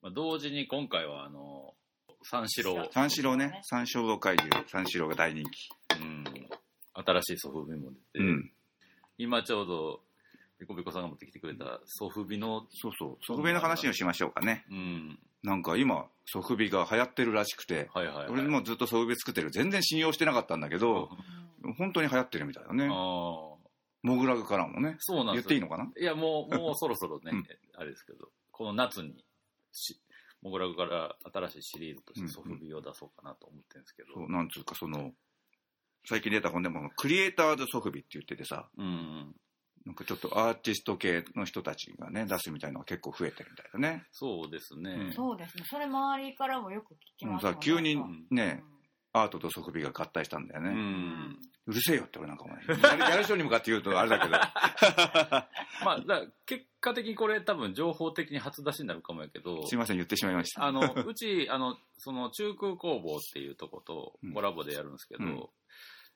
[0.00, 1.74] まあ同時に今回はあの
[2.22, 3.60] 三四郎、三四郎ね。
[3.62, 4.68] 三四郎怪獣。
[4.68, 5.68] 三四郎が大人気。
[6.00, 6.24] うん、
[6.94, 8.52] 新しいソフビも出て、うん。
[9.18, 10.02] 今ちょうど
[10.58, 13.24] ピコピコさんが持ってきてくれたソフビの、そうそう。
[13.24, 14.64] ソフビの話をしましょうかね。
[14.70, 18.28] うん、なんか今ソフビが流行ってるらしくてはいはい、はい。
[18.30, 19.50] 俺もずっとソフビ作ってる。
[19.50, 21.10] 全然信用してなかったんだけど
[21.78, 22.84] 本当に流行ってるみたいだね。
[22.84, 22.92] ああ、
[24.02, 24.96] モグラグからもね。
[25.00, 25.48] そうなんですよ。
[25.48, 25.90] 言っていいのかな？
[25.98, 27.44] いや、もう、もうそろそろね、 うん。
[27.74, 29.24] あれですけど、この夏に
[29.72, 30.00] し、
[30.42, 35.12] モグラグから新しいシリーズとしうんてソフビを出そうかなと思ってるんですけど、そうなんつうかその
[36.04, 38.68] 最近出た本でもクリエイターズソフビって言っててさ。
[38.76, 39.34] うん
[39.86, 44.04] なんかちょっとアーティスト系の人たちがね出すみたいのが結構増えてるみたいだね。
[44.10, 45.12] そうですね、うん。
[45.12, 45.64] そうですね。
[45.70, 48.64] それ周りからもよく聞きますもんさ急になんかね
[49.12, 51.38] アートとソフビが合体したんだようね、ん。
[51.66, 52.62] うるせえよって俺なんかもね
[52.98, 54.32] やる人に向かって言うとあれだけど。
[55.86, 60.64] まあだから結果的にこれ多分情報的に初出しになるかもやけどすいません言ってしまいました。
[60.64, 65.48] あのうちあのその中空工房っていうとことコラボでやるんですけど、うん。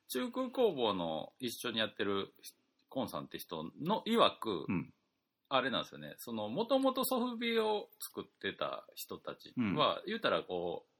[0.08, 2.34] 中空工房の一緒にやってる
[2.90, 4.92] コンさんって人の曰く、うん。
[5.48, 6.14] あれなんですよね。
[6.18, 10.90] そのもともとソフビを作ってた人たちは、言うたらこう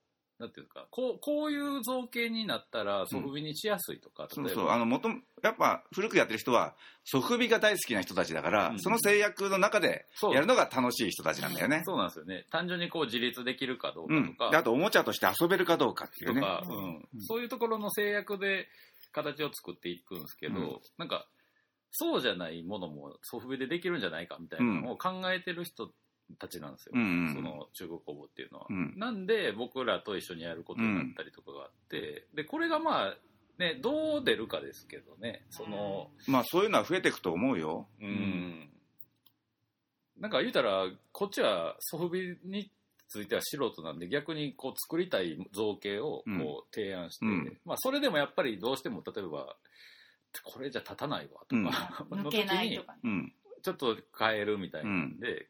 [0.42, 4.62] なんていうかこうこういう造形になったらソフビにしやすいとか、そう例えば。
[4.62, 6.74] そうあの元々やっぱ古くやってる人は
[7.04, 8.80] ソフビが大好きな人たちだから、うん。
[8.80, 10.34] その制約の中でそう。
[10.34, 11.82] やるのが楽しい人たちなんだよね。
[11.84, 12.46] そうなんですよね。
[12.50, 14.28] 単純にこう自立できるかどうかうん。
[14.28, 16.40] とか、であとおもちゃとして遊べるかどうかっていうね。
[16.40, 16.96] とか、ううん。
[16.96, 17.22] うん。
[17.28, 18.66] そういうところの制約で
[19.12, 20.80] 形を作っていくんですけど、うん。
[20.96, 21.26] なんか
[21.90, 25.90] そうじゃないものもソフビでできるんじゃないかみたいなのを考えてる人
[26.38, 28.66] たちなんですよ、うんうんその中国工房っていうのは。
[28.68, 33.16] うんなんで僕らと一緒にやることになったりとかがあって、でこれがまあ
[33.58, 35.44] ねどう出るかですけどね。
[35.50, 37.86] そのまあそういうのは増えていくと思うよ。
[38.00, 38.70] うん、
[40.18, 42.70] なんか言うたらこっちはソフビに
[43.08, 47.58] ついては素人なんで逆にこう作りたい造形をこう提案して、うん。
[47.64, 49.56] まあ、それでもやっぱりどうしても例えば
[50.44, 52.98] これじゃ立たないわとか、 抜けないとかね。
[53.04, 55.48] うんちょっと変えるみたいなんで、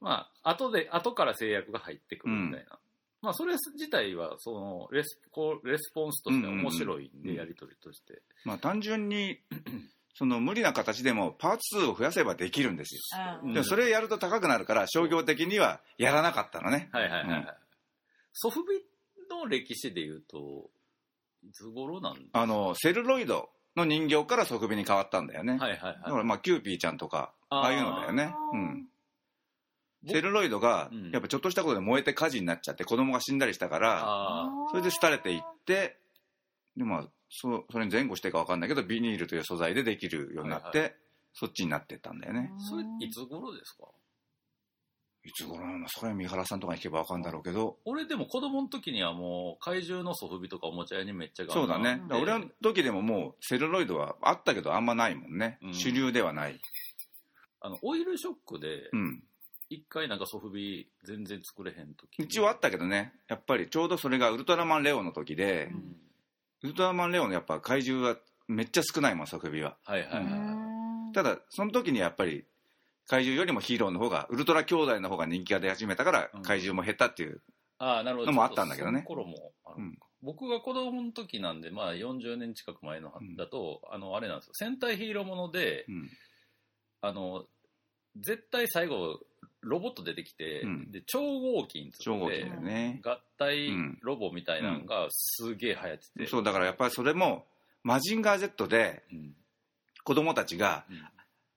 [0.00, 2.78] まあ後で後から制約が入ってくるみたいな、
[3.20, 9.38] まあそれ自体はそのレスこうレスポンスとしては面白いんで、うんうんうんやり取りとして、まあ単純に
[10.14, 13.00] その無理な形でもパーツ数を増やせばできるんですよ、
[13.44, 13.54] うん。
[13.54, 16.88] でもそれやると高くなるから商業的にはやらなかったのね。
[16.92, 17.46] はいはいはいはい、うん。
[18.32, 18.84] ソフビ
[19.30, 20.70] の歴史でいうと
[21.42, 25.96] いつ頃なんですあのセルロイドの人形からソフビに変わったんだよね、はいはいはい。
[26.04, 27.64] だからまあキューピーちゃんとかあー。
[27.64, 28.34] ああいうのだよね。
[28.52, 28.86] うん。
[30.06, 31.10] セルロイドがうん。
[31.10, 35.96] やっぱちょっとしたことで燃えて火事になっちゃって子供が死んだりしたからあそれで廃れていって
[36.76, 40.94] でまあそそれに前後してか分かんないけどビニールという素材でできるようになって、はい
[41.34, 42.52] そっちになってったんだよね。
[42.54, 43.84] あそれいつ頃ですか？
[45.24, 47.78] いつ頃なのそれは三原さんとかに行けば分かんだろうけど。
[47.84, 52.02] 俺でも子供の時にはもう怪獣のソフビとかおもちゃ屋にめっちゃそうだね。
[52.08, 55.74] だ俺の時でももうセルロイドはあったけどあんまないもんね、うん。
[55.74, 56.60] 主流ではない。
[57.60, 59.22] あのオイルショックでうん。
[59.70, 63.12] 一回なんかソフビ全然作れへん時一応あったけどね。
[63.28, 65.96] やっぱりちょうどそれがウルトラマンレオの時で、うん。
[66.64, 68.16] ウルトラマンレオのやっぱ怪獣は
[68.48, 69.76] めっちゃ少ないもんソフビは。
[69.84, 71.14] はいはいはいはい。
[71.14, 72.44] ただその時にやっぱり
[73.12, 76.42] 怪獣よりもヒーローの方がウルトラ兄弟の方が人気が出始めたからうん。
[76.42, 77.42] 怪獣も減ったっていう、
[77.78, 78.26] ああなるほど。
[78.28, 79.52] のもあったんだけどね頃も
[80.22, 84.52] 僕が子供の時なんでまあ40年近く前のだと、あのあれなんですよ。
[84.54, 86.10] 戦隊ヒーローもので、うん。
[87.02, 87.44] あの
[88.16, 89.20] 絶対最後
[89.60, 90.90] ロボット出てきて、うん。
[90.90, 97.44] で超合金つってね、合体ロボみたいなのがすげえ流行ってて、そうだからやっぱりそれも
[97.82, 99.34] マジンガー Z でうん。
[100.04, 101.02] 子供たちがうん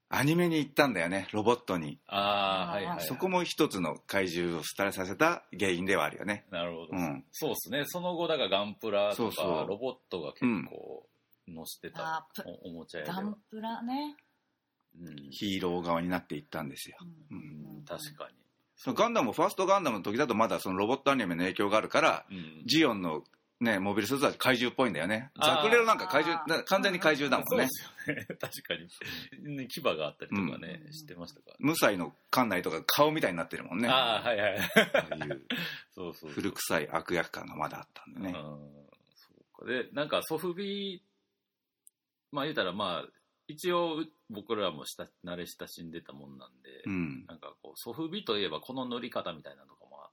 [0.08, 6.44] アニメに行ったんだよねロボットに、ああはいはい、はい、そこも一つの怪獣を廃れさせた原因ではあるよね。
[6.50, 7.24] なるほど、うん。
[7.32, 7.84] そうですね。
[7.86, 9.66] その後だからガンプラとかそうそう。
[9.66, 11.06] ロボットが結構
[11.48, 13.16] 乗してたおおもちゃ屋では。
[13.16, 14.16] ガン、プラね。
[15.00, 15.16] うん。
[15.30, 17.78] ヒーロー側になっていったんですよ、ううん。
[17.78, 18.28] うん確か
[18.78, 22.66] そのガンダムファーストガンダムの時だとまだそのロボットアニメの影響があるからに、うん。
[22.66, 23.22] ジオンの
[23.60, 25.30] ねモビルスーツは怪獣っぽいんだよね。
[25.40, 27.68] ザクレロなんか怪獣な完全に怪獣だもんね。
[27.68, 28.36] そうですよね。
[28.38, 28.74] 確か
[29.46, 29.56] に。
[29.56, 30.92] ね牙があったりとかね、うん。
[30.92, 33.88] してましたから、無才の館内とか顔みたいになってるもんね。
[33.88, 34.58] あああはいはい。
[34.58, 35.46] あいう。
[35.94, 38.30] そうそう古臭い悪役感がまだあったんでね。
[38.30, 38.34] うん。
[38.34, 39.66] そうか。
[39.66, 41.02] でなんかソフビ
[42.32, 43.08] まあ言うたらまあ
[43.48, 47.24] 一応僕らもした慣れ親しんでたもんなんで、うん。
[47.26, 50.10] なんかこうソフビといえばこの塗り方みたいなのとかも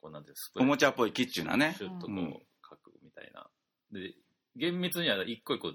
[0.00, 1.74] こうなんていうのスプレーおもちゃっぽいキッチュなね。
[1.78, 2.42] シュッとこううん
[3.20, 3.46] たいな、
[3.92, 4.14] で
[4.56, 5.72] 厳密には一個一個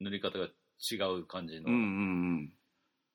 [0.00, 1.82] 塗り方が違う感じのうんうんう
[2.42, 2.52] ん。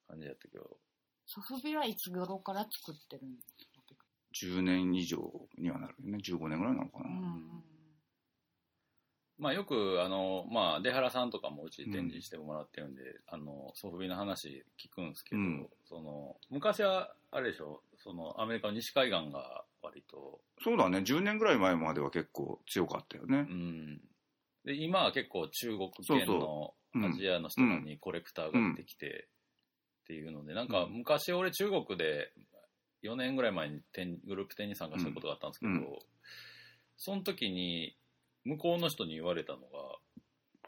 [0.08, 0.78] 感じやったけど、
[1.26, 3.80] ソフビはいつ頃から作ってるんですか
[4.34, 5.18] ？10年以上
[5.58, 6.18] にはなるよね。
[6.24, 7.64] 15年ぐらいなのかな、うん
[9.40, 15.68] まあよくあの、まあ、出原さんとかもうち展示してもらってるんで、あのソフビの話聞くんですけど、うん。
[15.88, 21.00] その昔はあれでしょそのアメリカの西海岸が割と、そうだね。
[21.00, 23.48] 10年ぐらい前までは結構強かったよね。
[23.50, 24.02] う、ん、
[24.66, 26.74] で今は結構中国圏その
[27.08, 29.28] アジアの人らにコレクターが出てきて
[30.04, 32.34] っていうので、なんか昔俺中国で
[33.04, 36.00] 4年ぐらい前に展グループ展に参加したことがあったんですけど、うん。
[36.98, 37.96] その時に
[38.50, 39.66] 向こうの人に言われたのが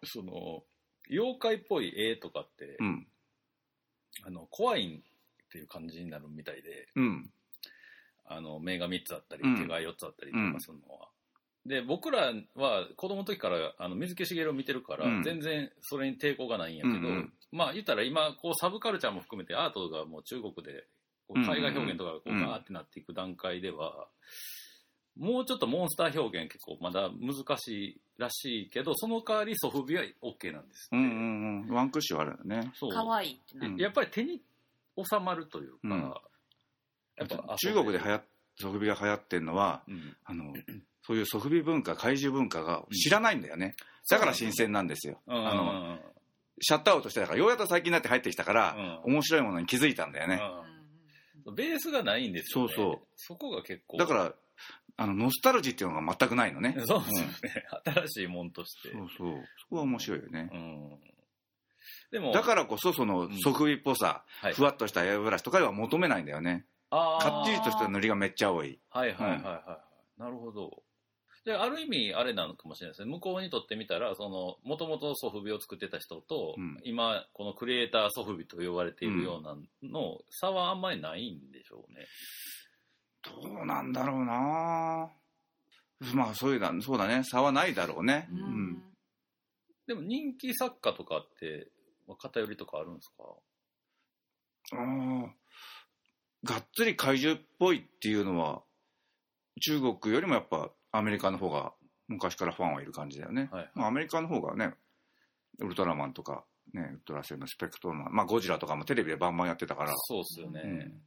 [0.04, 0.64] その
[1.10, 3.08] 妖怪っぽい絵とかって、うん。
[4.26, 7.30] あの怖いっていう感じになるみたいでうん。
[8.26, 11.10] あの目が3つあったり、うん手が4つあったりとうんかするのは。
[11.66, 20.86] で僕らは子供の時からあの水木しげるを見てるから、うん全然それに抵抗がないんやけど、うんうんまあ言ったら今こうサブカルチャーも含めてアートがもう中国で
[21.28, 24.08] こううんうん海外表現とかがこううんガーってなっていく段階では、
[25.18, 31.76] もうちょっとモンスター表現結構まだ難しいらしいけどその代わりソフビは OK なんですって、うんうんうん。
[31.76, 32.72] ワンクッションあるんだね。
[32.76, 34.42] そうかわいいってなるうんやっぱり手に
[34.98, 36.14] 収まるというか、うん
[37.18, 38.22] やっぱ中国で流行っ
[38.60, 40.54] ソフビが流行ってるのは、うんあの、
[41.06, 43.76] そういうソフビ文化、怪獣文化が知らないんだよね。
[44.10, 45.20] だから新鮮なんですよ。
[45.28, 46.00] うんあの、
[46.62, 50.40] シャットアウトしてたから、ようやく最近になって入ってきたから、うん面白いものに気づいたんだよね。
[50.66, 50.72] うん
[51.56, 52.74] ベースがないんですよね。
[52.76, 53.98] そうそうそこが結構。
[53.98, 54.34] だから、
[54.98, 56.76] あの、ノスタルジーっていうのが全くないのね。
[56.86, 57.66] そうですよね。
[57.86, 58.92] 新しいもんとして。
[58.92, 59.46] そうそう。
[59.58, 60.50] そこは面白いよね。
[60.52, 61.00] うん。
[62.12, 66.66] でも、だからこそ、そのうん、ソフビっぽさ、はいふわっとしたエアブラシとかでは求めないんだよね。
[66.90, 68.80] あーかっちりとした塗りがめっちゃ多い。
[68.90, 69.82] はいはいはいは
[70.18, 70.20] い。
[70.20, 70.84] なるほど。
[71.46, 73.12] で、ある意味、あれなのかもしれないですね。
[73.12, 82.06] 向こうにとってみたら、その、もともとソフビを作ってた人と、うん今、このクリエイターソフビと呼ばれているようなの、差はあんまりないんでしょうね。
[83.24, 85.12] どうなんだろうな
[86.16, 87.24] まあ、そういうだ、そうだね。
[87.24, 88.28] 差はないだろうね。
[88.32, 88.42] ううん
[88.72, 88.84] ん。
[89.86, 91.70] でも人気作家とかって、
[92.08, 93.24] まあ偏りとかあるんですか？
[94.74, 95.28] あー
[96.44, 98.64] がっつり怪獣っぽいっていうのは、
[99.62, 101.74] 中国よりもやっぱアメリカの方が
[102.08, 103.50] 昔からファンはいる感じだよね。
[103.52, 104.74] はいまあ、アメリカの方がね、
[105.60, 106.44] ウルトラマンとか、
[106.74, 109.94] ね、ウルトラセブン、スペクトルマン、まあ、ゴジラとかもテレビでバンバンやってたから。
[109.96, 110.62] そうっすよね。
[110.64, 111.02] うん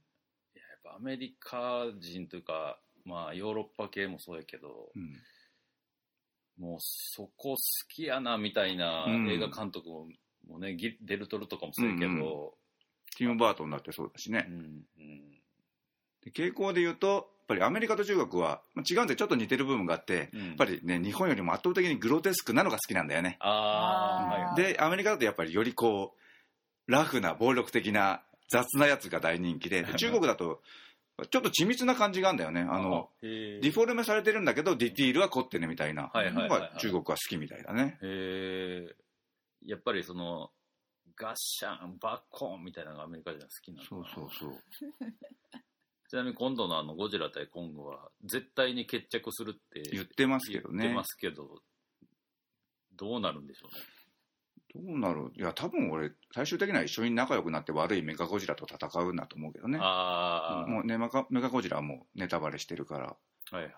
[0.96, 5.16] アメリカ人というか、まあヨーロッパ系もそうやけど、うん
[6.56, 7.56] もうそこ好
[7.88, 10.06] きやなみたいなうん映画監督も,、
[10.46, 12.18] もうね、ギデルトルとかもそうやけど、うん
[13.16, 14.46] ティム・バートンだってそうだしね。
[14.48, 14.54] うん
[14.98, 15.30] うん
[16.22, 23.36] で傾向で言うと、やっぱりアメリカと中国は、まあ、違うんでちょっと似てる部分があって、うんやっぱりね、日本よりも圧倒的にグロテスクなのが好きなんだよね。
[23.40, 24.74] ああ、あーはいはい。
[24.74, 30.62] で、アメリカだとやっぱりよりこう、ラフな暴力的な雑なやつが大人気で、で 中国だと、
[31.30, 32.62] ちょっと緻密な感じがあるんだよね。
[32.62, 37.98] あの、へディフォルメされてるんだけど、ディティールは凝ってるみたいなはいはいはいのはいが中国は好きみたいだね。
[39.64, 40.50] やっぱりその
[41.16, 44.58] ガッシャンバッコーンみたいなのがアメリカ人は好きなのかそうなそうそう。
[46.10, 51.04] ちなみに今度のあのゴジラ対コングは絶対に決着するって言ってますけどね言ってま。
[51.04, 51.62] すけど
[52.96, 53.80] どうなるんでしょうね
[54.74, 55.30] どうなる？
[55.36, 59.78] いや、多分俺、最終的には一緒に仲良くなって悪いメカゴジラと戦うんだと思うけどね。
[59.80, 63.06] ああ、もうね、メカメカゴジラはもうネタバレしてるから。
[63.06, 63.14] は
[63.52, 63.72] いはいはい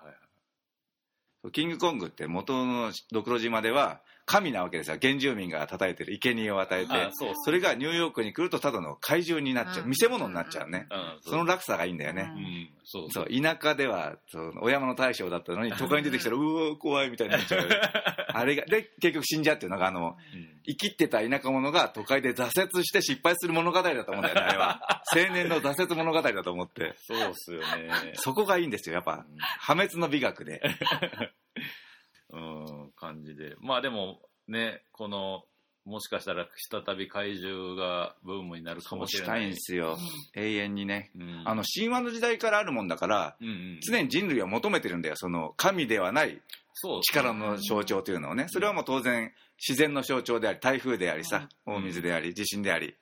[1.53, 4.99] キングコングって元のドクロ島では神なわけですよ。
[5.01, 7.11] 原住民が叩いてる生贄を与えてあ。
[7.12, 9.85] そうそれがニューヨークに来るとただの怪獣になっちゃう。
[9.85, 10.89] うん見せ物になっちゃうね。
[10.91, 12.39] うんその落差がいいんだよねう。
[12.39, 17.68] うんそうそう、田舎では、そう、お山の大将だったのに、都会に出てきたら、うわ怖いみたいになっちゃう。
[18.33, 25.03] あれが、で、結局死んじゃうっていうのが、あの、うん生きてた田舎者が都会で挫折して失敗する物語だと思うんだよね、 あれは。
[25.14, 26.95] 青年の挫折物語だと思って。
[26.97, 29.24] そうっすよねそこがいいんですよ、やっぱ。
[29.61, 30.61] 破滅の美学で。
[32.31, 35.44] うん感じでまあでもねこの
[35.86, 39.97] もしかしたら再び怪獣がブームになるかもしれないいんですよ。
[40.34, 41.12] 永遠にね。
[41.16, 45.14] うんあの、神話の時代からあるもんだから、うんうん常に人類は求めてるんだよ。
[45.16, 46.42] その、神ではない
[47.03, 48.47] 力の象徴というのをね。
[48.49, 49.32] それはもう当然、
[49.64, 52.97] 自然の象徴であり、台風でありさ、うん大水であり、地震であり。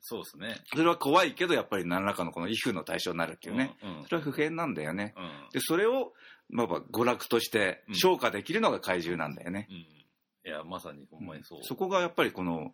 [0.00, 3.76] そうですねそれは怖いけど、やっぱり何らかのこの威風の対象になるっていうね。
[3.82, 5.12] うんうんそれは不変なんだよね。
[5.16, 6.12] うんで、それを、
[6.50, 9.68] まあ、娯楽としてうん消化できるのが怪獣なんだよね。
[9.70, 9.76] うん
[10.46, 12.72] いやまさにほんまにそう、そこがやっぱりこの、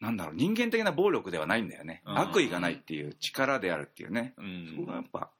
[0.00, 2.02] なんだろう、人間的な暴力ではないんだよね。
[2.06, 4.34] うん悪意がないっていう力であるっていうね。
[4.36, 5.30] うんそこがやっぱ、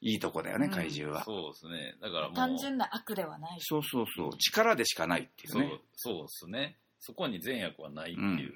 [0.00, 1.24] いいとこだよね、うん怪獣は。
[1.24, 4.30] そうですねだからもう単純な悪ではないそうそうそう。
[4.38, 5.80] 力でしかないっていうそうね。
[5.96, 8.52] そうですねそこに善悪はないっていう、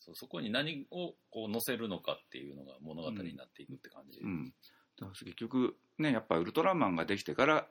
[0.00, 4.52] そうそこに何をこう乗せるのかっていうのが物語になっていくって感じ、うん。
[5.00, 7.66] だから結局、ね、やっぱウルトラマンができてから、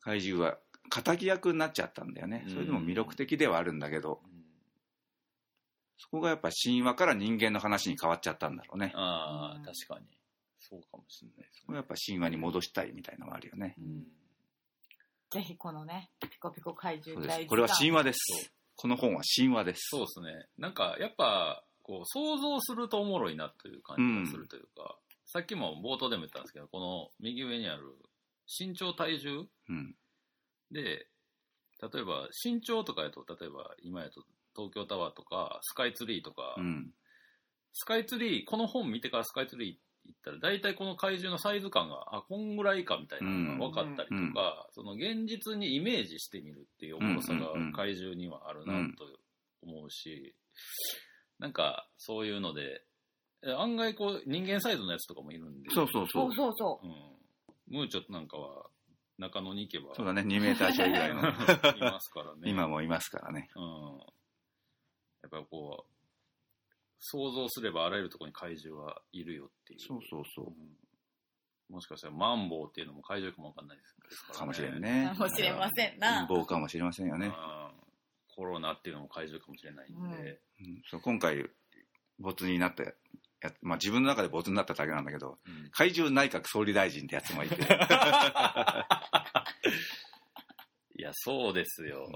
[0.00, 0.58] 怪獣は
[0.90, 2.44] 敵役になっちゃったんだよね。
[2.46, 4.38] うんそれでも魅力的ではあるんだけど、うん
[6.00, 8.92] そこがやっぱ神話から人間の話に変わっちゃったんだろうね。
[8.94, 10.06] ああ、うん確かに
[10.60, 13.74] そうかもしれないですそこがやっぱ神話に戻したいみたいなのがあるよね。
[13.78, 14.04] うん
[15.30, 17.46] ぜひこのねピコピコ怪獣大。
[17.46, 18.52] これは神話です。
[18.76, 19.88] この本は神話です。
[19.90, 24.96] そうですねなんかやっぱこう想像するとおもろいなという感じがするというか、
[25.28, 27.82] さっきも冒頭でも言ったんですけどこの右上にある
[28.48, 29.94] 身長体重うん。
[30.72, 31.06] で
[31.80, 34.22] 例えば身長とかやと例えば今やと
[34.56, 36.90] 東京タワーとかスカイツリーとか、うん。
[37.74, 39.74] スカイツリーこの本見てからスカイツリー
[40.06, 47.72] 行ったら大体この怪獣のサイズ感があこんぐらいかみたいなのが分かったりとか、その現実にイメージしてみるっていうおもろさがうんうんうん。
[47.74, 49.04] 怪獣にはあるなと
[49.62, 50.34] 思うし、
[51.38, 52.87] なんかそういうのでえ
[53.46, 55.70] 案外こう人間サイズのやつとかもいるんで。
[55.70, 57.72] そうそうそそううそうそう。
[57.72, 58.66] ん、ムーチョなんかは
[59.18, 59.94] 中野に行けば。
[59.94, 61.20] そうだね2メーターちょいぐらいの。
[61.78, 62.50] いますからね。
[62.50, 63.50] 今もいますからね。
[63.54, 63.98] うん、
[65.22, 65.98] やっぱこう
[67.00, 69.80] 想像すればあらゆるところに怪獣はいるよっていう。
[69.80, 70.46] そうそうそう。
[70.46, 70.76] うん。
[71.68, 74.80] もしかしたらマンボウっていうのも怪獣かもわかんないですから、かもしれんう。
[74.80, 75.12] ね。
[75.16, 76.26] かもしれませんな。
[76.26, 77.32] 棒かもしれませんよね、うん。
[78.34, 80.82] コロナっていうのも怪獣かもしれないんで、うん。
[80.90, 81.48] そう今回
[82.18, 82.84] 没になった
[83.40, 85.70] やまあ自分の中で没になっただけなんだけどうん。
[85.70, 87.56] 怪獣内閣総理大臣ってやつもいて。
[90.96, 92.08] いやそうですよ。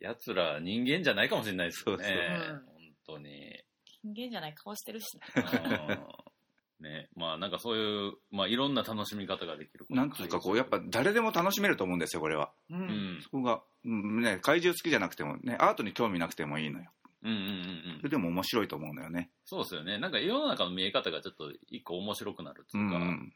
[0.00, 2.04] 奴ら人間じゃないかもしれないですよね。
[2.04, 2.64] そうそう。
[3.06, 3.62] 本当に。
[4.04, 6.84] 人間じゃない顔してるしうん。
[6.84, 7.08] ね。
[7.14, 12.50] まあなんかそういう、まあ、いろんな楽しみ方ができるなんつうかこうやっぱ誰でも楽しめると思うんですよこれは。
[12.68, 12.78] な。
[12.78, 12.80] う。
[12.80, 13.22] うんん。
[13.22, 16.90] そこが、うんね、怪獣好きじゃなくてもねアートに興味なくてもいいのよ
[17.22, 17.50] うんうんうんう
[17.94, 17.96] ん。
[17.98, 19.30] それでも面白いと思うのよね。
[19.44, 19.98] そうですよね。
[19.98, 23.08] なんか世の中の見え方がちょっと一個面白くなるっていうか、ううん。
[23.08, 23.32] ん。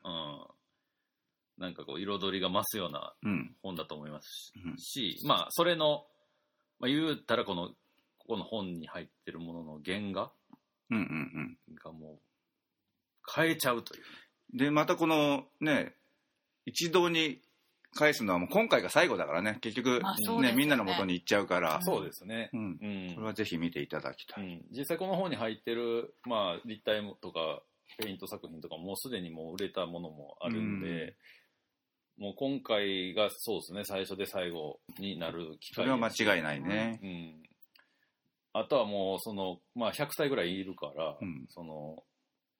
[1.58, 3.56] なんかこう彩りが増すようなうん。
[3.62, 4.78] 本だと思いますうん。
[4.78, 6.06] し、まあそれの、
[6.80, 7.68] まあ、言うたらこの、
[8.18, 10.30] ここの本に入ってるものの原画
[10.90, 12.20] うんうんがもう
[13.34, 14.02] 変えちゃうという。
[14.02, 15.94] うんでまたこのね
[16.66, 17.40] 一堂に
[17.94, 19.58] 返すのはもう今回が最後だからね。
[19.60, 20.00] 結局
[20.40, 20.52] ねね。
[20.56, 22.50] みんなの元に行っちゃうから、そうですね。
[22.52, 23.14] うん、うん。
[23.14, 27.62] これはぜひ見ていただきたい、うん、実際この本に入ってる、まあ、立体とか
[27.98, 31.16] ペイント作品とかもうすでにもう売れたものもあるんで、
[32.18, 33.84] もう今回がそうですね。
[33.84, 37.42] 最初で最後になる機会それは間違いないね、うん、
[38.52, 41.46] あとはもうその、まあ、100歳ぐらいいるから、うん。
[41.48, 42.02] その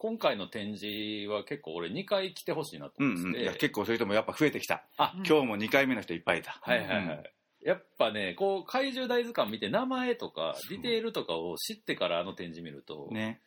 [0.03, 4.83] 今回の展示は結構俺2回来てほしいなとうんうん、思ってて、いや結構そういう人もやっぱ増えてきた。
[4.97, 5.25] あうん。
[5.25, 6.59] 今日も2回目の人いっぱいいた。
[6.61, 7.33] はいはいはい、
[7.65, 13.41] やっぱねこう怪獣大図鑑見て名前とかディテールとかを知ってからあの展示見ると、ね。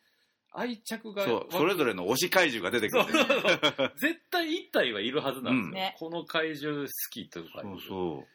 [0.50, 1.46] 愛着がそう。
[1.50, 3.92] それぞれの推し怪獣が出てくるそうそうそう。
[3.98, 5.72] 絶対一体はいるはずなんですよ、うん。
[5.72, 5.96] ね。
[5.98, 7.52] この怪獣好きという。
[7.52, 8.26] かそうそう。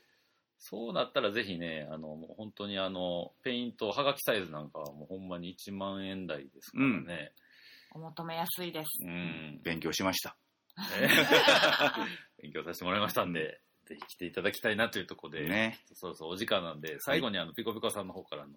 [0.60, 7.32] そうなったらぜひねあのもう本当にあのペイントはがきサイズなんかはもうほんまに1万円台ですからね、
[7.92, 9.04] お求めやすいです。
[9.06, 10.36] うん勉強しました。
[11.00, 11.10] ね
[12.42, 15.80] 勉強させてもらいましたんで、ぜひ来ていただきたいなというところで、ね。
[15.94, 18.54] そうそうお時間なんで最後にあのピコピコさんの方からの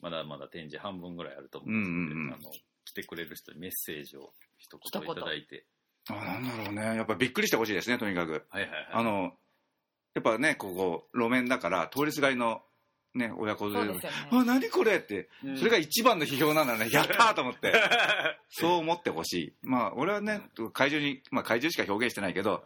[0.00, 2.34] まだまだ展示半分ぐらいあると思うんですので、うんうんうん。
[2.34, 2.52] あの
[2.84, 5.64] 来てくれる人にメッセージを一言いただいて。
[6.08, 6.82] あなんだろうね。
[6.96, 8.46] やっぱびっくりしてほしいですねとにかく。
[8.50, 8.88] はいはいはい。
[8.92, 9.36] あの
[10.14, 12.62] やっぱねここ路面だから通りすがりの
[13.14, 14.28] ね親子連れでそうですよね。
[14.32, 14.96] あ何これ？
[14.96, 15.28] って。
[15.44, 15.56] うん。
[15.58, 16.88] それが一番の批評なのね。
[16.92, 17.72] やったーと思って。
[18.48, 19.52] そう思ってほしい。
[19.62, 20.40] まあ俺はね
[20.72, 22.62] 怪獣にまあ怪獣しか表現してないけど、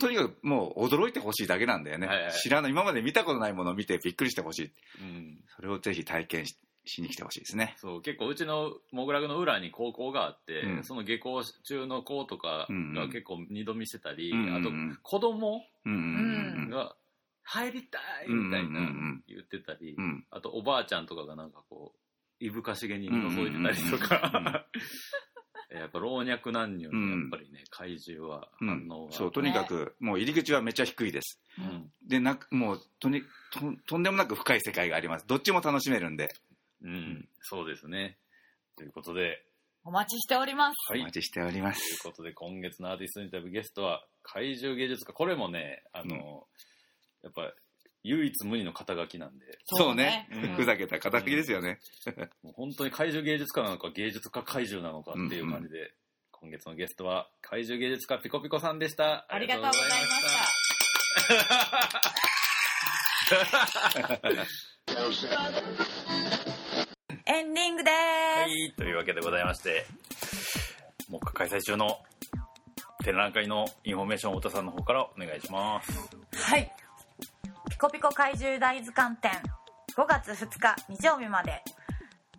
[0.00, 2.32] とにかくもう驚いてほしいだけなんだよね、はいはい。
[2.32, 4.70] 知らない今まで見たことないものを見てびっくりしてほしい。
[5.00, 5.44] うん。
[5.56, 7.74] それをぜひ体験ししに来てほしいですね。
[7.76, 10.84] そう結構うちのモグラグの裏に高校があって、うん。
[10.84, 15.96] その下校中の子とかが結構二度見してたり、うんうんあと子供うんう
[16.66, 16.70] ん。
[16.70, 16.96] が
[17.42, 18.80] 入りたいみたいな
[19.28, 20.04] 言ってたり、うん。
[20.04, 24.66] うんあとおばあちゃんとかがなんかこういぶかしげに覗いてたりとか、
[25.70, 28.88] やっぱ老若男女のやっぱりね怪獣はうん。
[28.88, 31.40] 反応が、そうとにかくもう入り口はめっちゃ低いです。
[31.58, 31.92] うん。
[32.06, 33.22] でなくもうとに
[33.52, 35.26] ととんでもなく深い世界があります。
[35.26, 36.28] どっちも楽しめるんで、
[36.82, 38.18] うん、そうですね。
[38.76, 39.44] ということで。
[39.84, 40.92] お待ちしております。
[40.92, 41.00] はい。
[41.00, 45.12] お待ちしておりまというすことで今月のアーティストインタビューゲストは怪獣芸術家。
[45.12, 46.46] これもねあの、
[48.04, 49.58] 唯一無二の肩書きなんで。
[49.64, 50.28] そうね。
[50.32, 50.54] うん。
[50.54, 51.78] ふざけた肩書きですよね、
[52.42, 55.92] もう本当に怪獣芸術家なのか芸術家怪獣なのかっていう感じで、
[56.32, 59.26] 今月のゲストは怪獣芸術家ピコピコさんでした。
[59.28, 59.86] ありがとうございま
[65.12, 65.32] した。
[67.24, 68.50] エンディングです。
[68.50, 68.72] い。
[68.72, 69.86] というわけでございまして
[71.08, 72.00] 目下開催中の
[73.04, 75.92] 展覧会のインフォメーションを太田さんの方からお願いします。
[76.34, 76.72] はい。
[77.82, 79.32] ピコピコ怪獣大図鑑展。
[79.96, 81.64] 5月2日日曜日まで。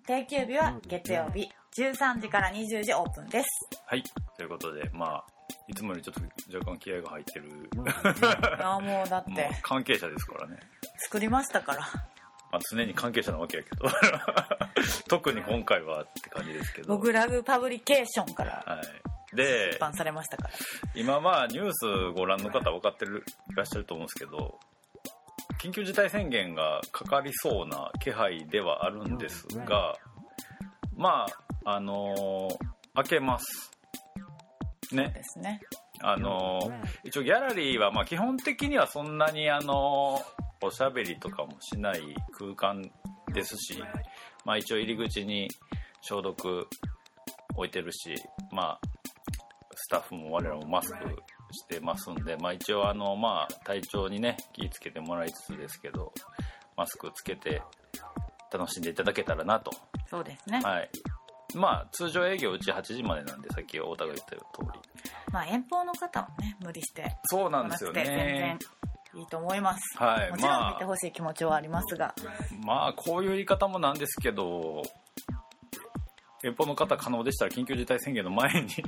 [0.08, 1.50] 定休日は月曜日。
[1.76, 3.50] 13時から20時オープンです。
[3.86, 4.04] はい。
[4.38, 5.26] ということでまあ
[5.68, 6.22] いつもよりちょっと
[6.58, 7.46] 若干気合が入ってる。
[7.46, 9.50] いやもうだって。
[9.64, 10.60] 関係者ですからね。
[11.00, 11.80] 作りましたから。
[12.50, 13.90] まあ、常に関係者なわけやけど。
[15.10, 18.82] 特に今回はって感じですけど、僕ラグパブリケーションからは
[19.34, 20.54] い、で出版されましたから。
[20.96, 24.58] 今まあニュースご覧の方分かってるいらっしゃると思うんですけど
[25.64, 29.96] 緊急事態宣言がかかりそうな気配ではあるんですが
[30.96, 31.26] ま
[31.66, 33.72] ああのー開けます
[34.94, 35.12] ね。
[35.16, 35.60] ですね。
[36.02, 36.60] あの
[37.04, 40.22] 一応ギャラリーはまあ基本的にはそんなにあの
[40.62, 42.02] おしゃべりとかもしない
[42.38, 42.84] 空間
[43.34, 43.82] ですし、
[44.46, 45.50] まあ、一応入り口に
[46.02, 46.68] 消毒
[47.56, 48.16] 置いてるし、
[48.52, 48.80] まあ、
[49.76, 50.98] スタッフも我々もマスク
[51.54, 56.14] してますんで、まあ、一応あの、まあ、体調にね気をつけてもらいつつですけど
[56.76, 57.62] マスクつけて
[58.52, 59.72] 楽しんでいただけたらなと。
[60.10, 60.90] そうですね、はい。
[61.56, 64.38] まあ通常営業うち8時までなんでさっき太田が言った通
[64.74, 64.80] り。
[65.32, 68.58] まあ遠方の方はね無理してそうなんですよね。
[69.16, 69.98] いいと思います。
[69.98, 72.16] はいもちろんまあ見てほしい気持ちはありますが、
[72.66, 74.82] まあこういう言い方もなんですけど
[76.44, 78.84] 遠方の方可能でしたら緊急事態宣言の前に し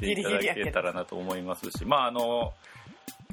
[0.00, 1.70] ていただけたらなと思います。
[1.70, 2.52] しまああの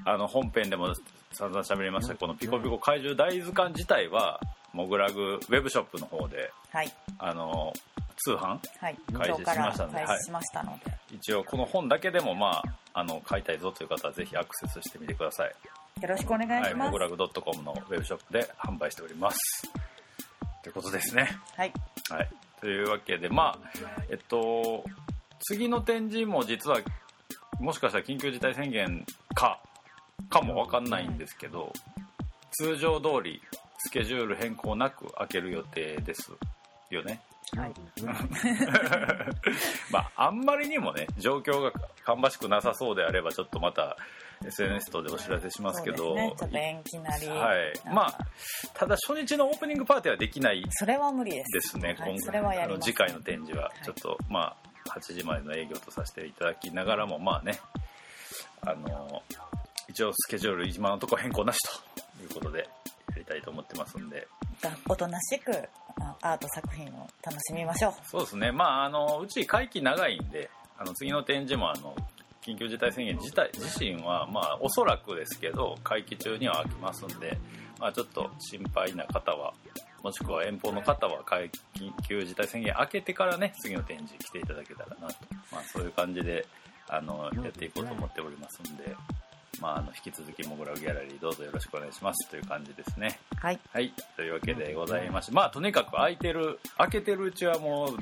[0.05, 0.93] あの本編でも
[1.31, 4.39] 散々喋りましたこのピコピコ怪獣大図鑑自体は
[4.71, 6.91] モグラグウェブショップの方ではい。
[7.17, 7.73] あの
[8.17, 8.97] 通販はい。
[9.11, 15.55] 開始しましたので開始しましたので、一応この本だけでもまああの買いたいぞという方はぜひアクセスしてみてください。
[16.01, 16.91] よろしくお願いはい、します。
[16.91, 19.37] モグラグ .com のウェブショップで販売しております。
[20.61, 21.37] ということですね。
[21.55, 21.73] はい
[22.09, 22.29] はい、
[22.61, 23.69] というわけでまあ
[24.09, 24.83] えっと
[25.47, 26.79] 次の展示も実は
[27.59, 29.59] もしかしたら緊急事態宣言か
[30.29, 31.71] かもわかんないんですけど
[32.51, 33.41] 通常通り
[33.79, 36.31] スケジュール変更なく開ける予定です
[36.89, 37.21] よね。
[37.55, 37.73] はい。
[39.91, 41.71] まああんまりにもね状況が
[42.03, 43.97] 芳しくなさそうであればちょっとまた
[44.47, 46.15] SNS 等でお知らせしますけど。
[46.15, 46.33] ね。
[46.37, 47.27] ちょっと延期なり。
[47.27, 47.73] はい。
[47.93, 48.17] まあ
[48.73, 50.63] ただ初日のオープニングパーティーはできない。
[50.69, 51.53] それは無理です。
[51.53, 53.85] ですね、はい、今それはやあの次回の展示ははい。
[53.85, 54.55] ちょっと、まあ
[54.89, 57.59] 8時までの営業とさせていただきながらもまあね。
[58.61, 59.21] あの
[59.87, 61.59] 一応スケジュール今のところ変更なし
[62.17, 64.27] ということでやりたいと思ってますんで。
[64.87, 65.51] おとなしく
[65.99, 67.93] あアート作品を楽しみましょう。
[68.05, 68.51] そうですね。
[68.51, 71.95] まああのうち会期長いんであの次の展示もあの
[72.45, 77.37] 緊急事態宣言自体自身はまあおそらくですけど会期中には開きますんで、
[77.79, 79.53] まあ、ちょっと心配な方は
[80.03, 81.49] もしくは遠方の方は緊
[82.07, 85.15] 急事態宣言明けてからね次の展示来ていただけたらなと、
[85.51, 86.45] まあ、そういう感じで
[86.87, 88.95] あのやっていこうと思っておりますんで、
[89.59, 92.29] まあ、あの引き続きモグラギャラリーどうぞよろしくお願いします。
[92.29, 93.19] という感じですね。
[93.37, 93.59] はい。
[93.71, 97.97] はい、というわけでございまして、まあとにかく空いてる、開けてるうちはもう、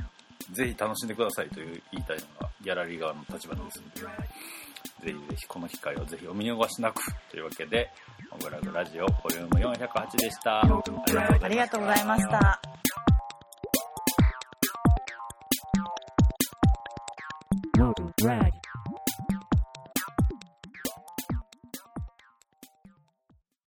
[0.51, 7.89] ぜひ楽しんでくださいという言いたいのがギャラリー側の立場ですので、ぜひぜひこの機会をぜひお見逃しなくというわけで、
[8.31, 10.61] モグラグラジオボリューム408でした。
[10.61, 12.61] ありがとうございました。